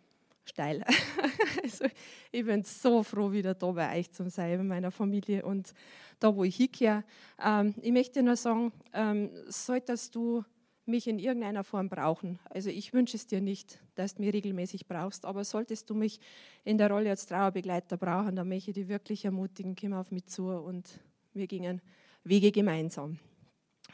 [0.44, 0.84] steil.
[1.62, 1.86] also,
[2.30, 5.72] ich bin so froh, wieder da bei euch zu sein, bei meiner Familie und
[6.20, 7.04] da, wo ich hingehe.
[7.42, 10.44] Ähm, ich möchte nur sagen, ähm, solltest du
[10.88, 12.38] mich in irgendeiner Form brauchen.
[12.50, 16.20] Also ich wünsche es dir nicht, dass du mich regelmäßig brauchst, aber solltest du mich
[16.64, 20.26] in der Rolle als Trauerbegleiter brauchen, dann möchte ich dich wirklich ermutigen, komm auf mich
[20.26, 21.00] zu und
[21.34, 21.80] wir gingen
[22.24, 23.18] Wege gemeinsam.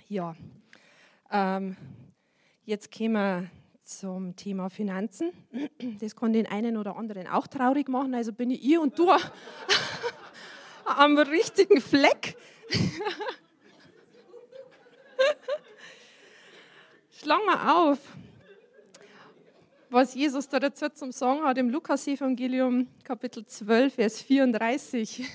[0.08, 0.34] Ja,
[1.30, 1.76] ähm,
[2.64, 3.50] jetzt kommen wir
[3.82, 5.32] zum Thema Finanzen.
[6.00, 9.10] Das kann den einen oder anderen auch traurig machen, also bin ich ihr und du
[10.84, 12.36] am richtigen Fleck.
[17.26, 17.98] Mal auf,
[19.88, 25.24] was Jesus da dazu zum Sagen hat im Lukas-Evangelium, Kapitel 12, Vers 34.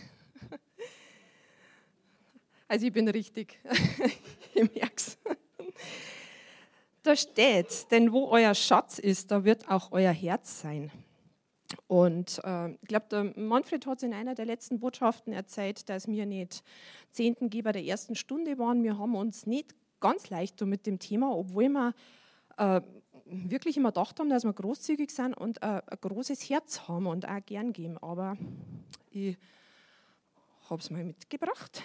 [2.68, 3.60] Also, ich bin richtig.
[4.54, 5.18] ich merk's.
[7.02, 10.92] Da steht, denn wo euer Schatz ist, da wird auch euer Herz sein.
[11.88, 16.08] Und äh, ich glaube, der Manfred hat es in einer der letzten Botschaften erzählt, dass
[16.08, 16.64] wir nicht
[17.10, 18.84] Zehntengeber der ersten Stunde waren.
[18.84, 21.93] Wir haben uns nicht ganz leicht mit dem Thema, obwohl wir
[22.58, 22.82] äh,
[23.26, 27.28] wirklich immer gedacht haben, dass wir großzügig sind und äh, ein großes Herz haben und
[27.28, 27.97] auch gern geben.
[28.00, 28.38] Aber
[29.12, 29.38] ich
[30.70, 31.84] habe es mal mitgebracht.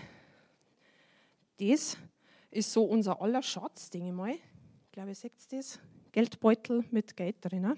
[1.59, 1.97] Das
[2.51, 4.31] ist so unser aller Schatz, denke ich mal.
[4.31, 5.79] Ich glaube, ihr seht das.
[6.12, 7.75] Geldbeutel mit Geld drin.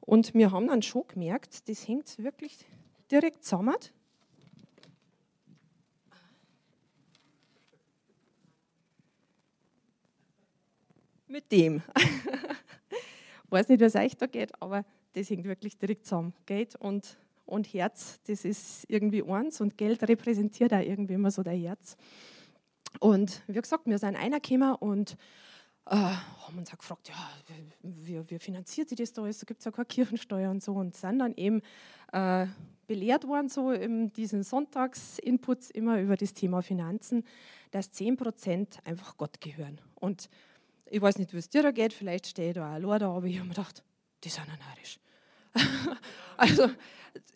[0.00, 2.64] Und wir haben dann schon gemerkt, das hängt wirklich
[3.10, 3.76] direkt zusammen.
[11.30, 11.80] Mit dem.
[13.50, 16.34] Weiß nicht, was euch da geht, aber das hängt wirklich direkt zusammen.
[16.44, 21.44] Geld und, und Herz, das ist irgendwie eins und Geld repräsentiert auch irgendwie immer so
[21.44, 21.96] dein Herz.
[22.98, 25.16] Und wie gesagt, wir sind einer gekommen und
[25.86, 27.30] äh, haben uns auch gefragt, ja,
[27.84, 29.38] wie, wie finanziert sich das da alles?
[29.38, 30.72] Da gibt es ja keine Kirchensteuer und so.
[30.72, 31.62] Und sind dann eben
[32.12, 32.48] äh,
[32.88, 37.22] belehrt worden, so in diesen Sonntagsinputs immer über das Thema Finanzen,
[37.70, 39.80] dass 10% einfach Gott gehören.
[39.94, 40.28] Und
[40.90, 43.26] ich weiß nicht, wie es dir da geht, vielleicht stehe ich da auch da, aber
[43.26, 43.82] ich habe mir gedacht,
[44.24, 44.98] die sind ja narrisch.
[46.36, 46.68] also,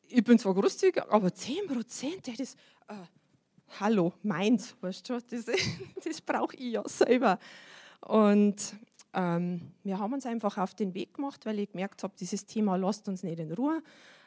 [0.09, 2.55] ich bin zwar großzügig, aber 10 Prozent, das,
[2.89, 2.95] äh,
[3.81, 5.47] hallo, meins, weißt du, das,
[6.05, 7.39] das brauche ich ja selber.
[8.01, 8.75] Und
[9.15, 12.77] ähm, wir haben uns einfach auf den Weg gemacht, weil ich gemerkt habe, dieses Thema
[12.77, 13.83] lasst uns nicht in Ruhe.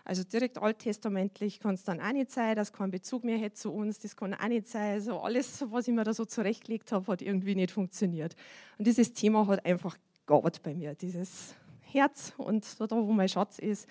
[0.08, 3.74] Also direkt alttestamentlich kann es dann auch nicht sein, dass kein Bezug mehr hätte zu
[3.74, 3.99] uns.
[3.99, 4.93] Das kann auch nicht sein.
[4.93, 8.34] Also alles, was ich mir da so zurechtgelegt habe, hat irgendwie nicht funktioniert.
[8.78, 13.60] Und dieses Thema hat einfach Gott bei mir, dieses Herz und da, wo mein Schatz
[13.60, 13.86] ist.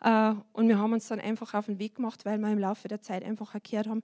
[0.00, 2.88] Äh, und wir haben uns dann einfach auf den Weg gemacht, weil wir im Laufe
[2.88, 4.02] der Zeit einfach erklärt haben,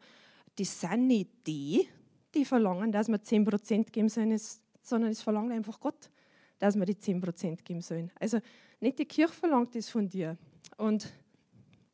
[0.59, 1.89] das sind nicht die,
[2.35, 4.39] die verlangen, dass wir 10% geben sollen,
[4.83, 6.11] sondern es verlangt einfach Gott,
[6.59, 8.11] dass wir die 10% geben sollen.
[8.21, 8.39] Also
[8.81, 10.37] nicht die Kirche verlangt das von dir.
[10.77, 11.11] Und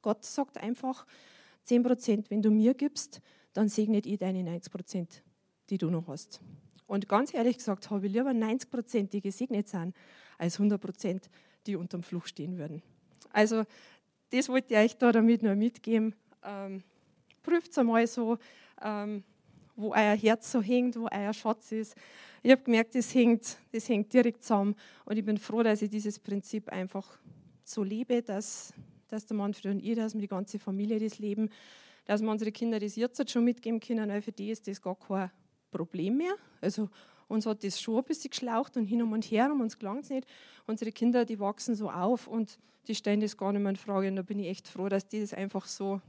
[0.04, 1.06] Gott sagt einfach,
[1.66, 3.22] 10%, wenn du mir gibst,
[3.54, 5.22] dann segnet ich deine 90%,
[5.70, 6.42] die du noch hast.
[6.86, 9.96] Und ganz ehrlich gesagt habe ich lieber 90%, die gesegnet sind,
[10.36, 11.22] als 100%,
[11.66, 12.82] die unterm Fluch stehen würden.
[13.32, 13.64] Also
[14.28, 16.14] das wollte ich euch da damit nur mitgeben.
[16.44, 16.82] Ähm,
[17.42, 18.36] prüft es einmal so,
[18.82, 19.24] ähm,
[19.74, 21.96] wo euer Herz so hängt, wo euer Schatz ist.
[22.42, 24.76] Ich habe gemerkt, das hängt, das hängt direkt zusammen.
[25.06, 27.18] Und ich bin froh, dass ich dieses Prinzip einfach
[27.64, 28.74] so lebe, dass,
[29.14, 31.48] dass der Manfred und ich, dass wir die ganze Familie das leben,
[32.04, 34.96] dass wir unsere Kinder das jetzt schon mitgeben können, weil für die ist das gar
[34.96, 35.30] kein
[35.70, 36.34] Problem mehr.
[36.60, 36.90] Also
[37.28, 40.10] uns hat das schon ein bisschen geschlaucht und hin und her und uns gelangt es
[40.10, 40.26] nicht.
[40.66, 44.08] Unsere Kinder, die wachsen so auf und die stellen das gar nicht mehr in Frage.
[44.08, 46.00] Und da bin ich echt froh, dass die das einfach so,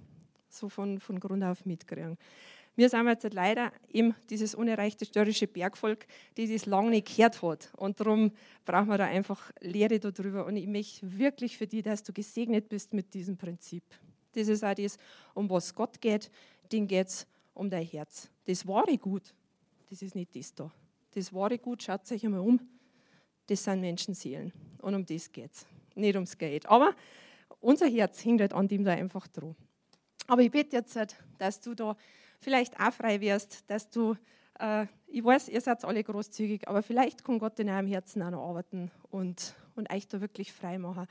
[0.49, 2.17] so von, von Grund auf mitkriegen.
[2.75, 6.05] Wir sind jetzt leider eben dieses unerreichte störrische Bergvolk,
[6.35, 7.69] die das lange nicht gehört hat.
[7.77, 8.31] Und darum
[8.65, 10.45] brauchen wir da einfach Lehre darüber.
[10.45, 13.83] Und ich möchte wirklich für dich, dass du gesegnet bist mit diesem Prinzip.
[14.33, 14.97] Das ist auch das,
[15.33, 16.29] um was Gott geht,
[16.71, 18.29] den geht es um dein Herz.
[18.45, 19.33] Das wahre Gut,
[19.89, 20.69] das ist nicht das da.
[21.13, 22.59] Das wahre Gut, schaut euch einmal um,
[23.47, 24.51] das sind Menschenseelen.
[24.81, 25.65] Und um das geht es,
[25.95, 26.65] nicht ums Geld.
[26.65, 26.93] Aber
[27.61, 29.55] unser Herz hängt halt an dem da einfach dran.
[30.27, 31.95] Aber ich bete jetzt, halt, dass du da
[32.45, 34.15] vielleicht auch frei wirst, dass du,
[34.59, 38.29] äh, ich weiß, ihr seid alle großzügig, aber vielleicht kann Gott in eurem Herzen auch
[38.29, 41.07] noch arbeiten und, und euch da wirklich frei machen,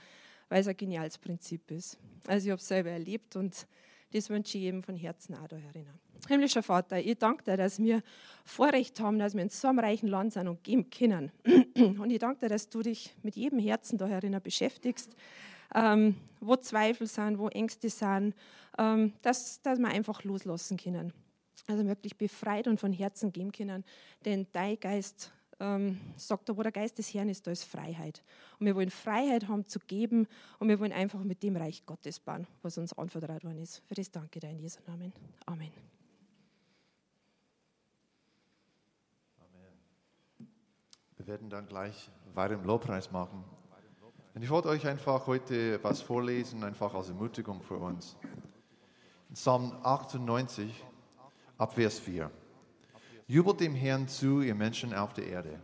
[0.49, 1.99] weil es ein geniales Prinzip ist.
[2.29, 3.67] Also ich habe es selber erlebt und
[4.13, 5.99] das wünsche ich jedem von Herzen auch da erinnern.
[6.29, 8.01] Himmlischer Vater, ich danke dir, dass wir
[8.45, 11.33] Vorrecht haben, dass wir in so einem reichen Land sind und geben können.
[11.75, 15.17] Und ich danke dir, dass du dich mit jedem Herzen da herinnen beschäftigst,
[15.75, 18.35] ähm, wo Zweifel sind, wo Ängste sind,
[18.79, 21.13] ähm, dass, dass wir einfach loslassen können.
[21.67, 23.85] Also wirklich befreit und von Herzen geben können.
[24.25, 28.23] Denn dein Geist ähm, sagt, wo der Geist des Herrn ist, da ist Freiheit.
[28.59, 30.27] Und wir wollen Freiheit haben zu geben
[30.59, 33.83] und wir wollen einfach mit dem Reich Gottes bauen, was uns anvertraut worden ist.
[33.87, 35.13] Für das danke dir in Jesu Namen.
[35.47, 35.71] Amen.
[41.17, 43.45] Wir werden dann gleich weiter im Lobpreis machen.
[44.35, 48.17] Und ich wollte euch einfach heute was vorlesen, einfach als Ermutigung für uns.
[49.29, 50.85] In Psalm 98,
[51.65, 52.31] ab Vers 4.
[53.27, 55.59] Jubelt dem Herrn zu, ihr Menschen auf der Erde.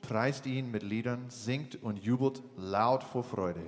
[0.00, 3.64] Preist ihn mit Liedern, singt und jubelt laut vor Freude.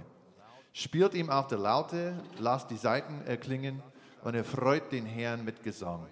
[0.72, 3.82] Spielt ihm auf der Laute, lasst die Saiten erklingen
[4.22, 6.06] und erfreut den Herrn mit Gesang.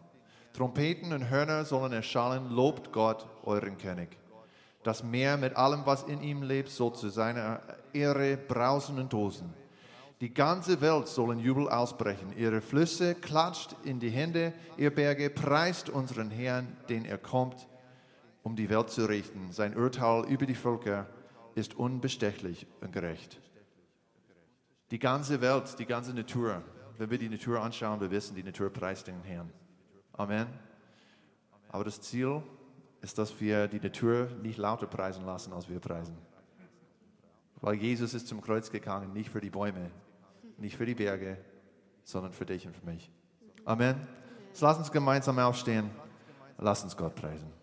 [0.55, 4.18] Trompeten und Hörner sollen erschallen, lobt Gott, euren König.
[4.83, 7.61] Das Meer mit allem, was in ihm lebt, soll zu seiner
[7.93, 9.55] Ehre brausen und tosen.
[10.21, 12.37] Die ganze Welt soll in Jubel ausbrechen.
[12.37, 17.66] Ihre Flüsse klatscht in die Hände, ihr Berge preist unseren Herrn, den er kommt,
[18.43, 19.51] um die Welt zu richten.
[19.51, 21.07] Sein Urteil über die Völker
[21.55, 23.41] ist unbestechlich und gerecht.
[24.91, 26.62] Die ganze Welt, die ganze Natur,
[26.99, 29.51] wenn wir die Natur anschauen, wir wissen, die Natur preist den Herrn.
[30.12, 30.49] Amen.
[31.71, 32.43] Aber das Ziel
[33.01, 36.18] ist, dass wir die Natur nicht lauter preisen lassen, als wir preisen.
[37.62, 39.91] Weil Jesus ist zum Kreuz gegangen, nicht für die Bäume,
[40.61, 41.38] nicht für die Berge,
[42.04, 43.11] sondern für dich und für mich.
[43.64, 43.96] Amen.
[44.61, 45.90] Lass uns gemeinsam aufstehen.
[46.58, 47.59] Lass uns Gott preisen.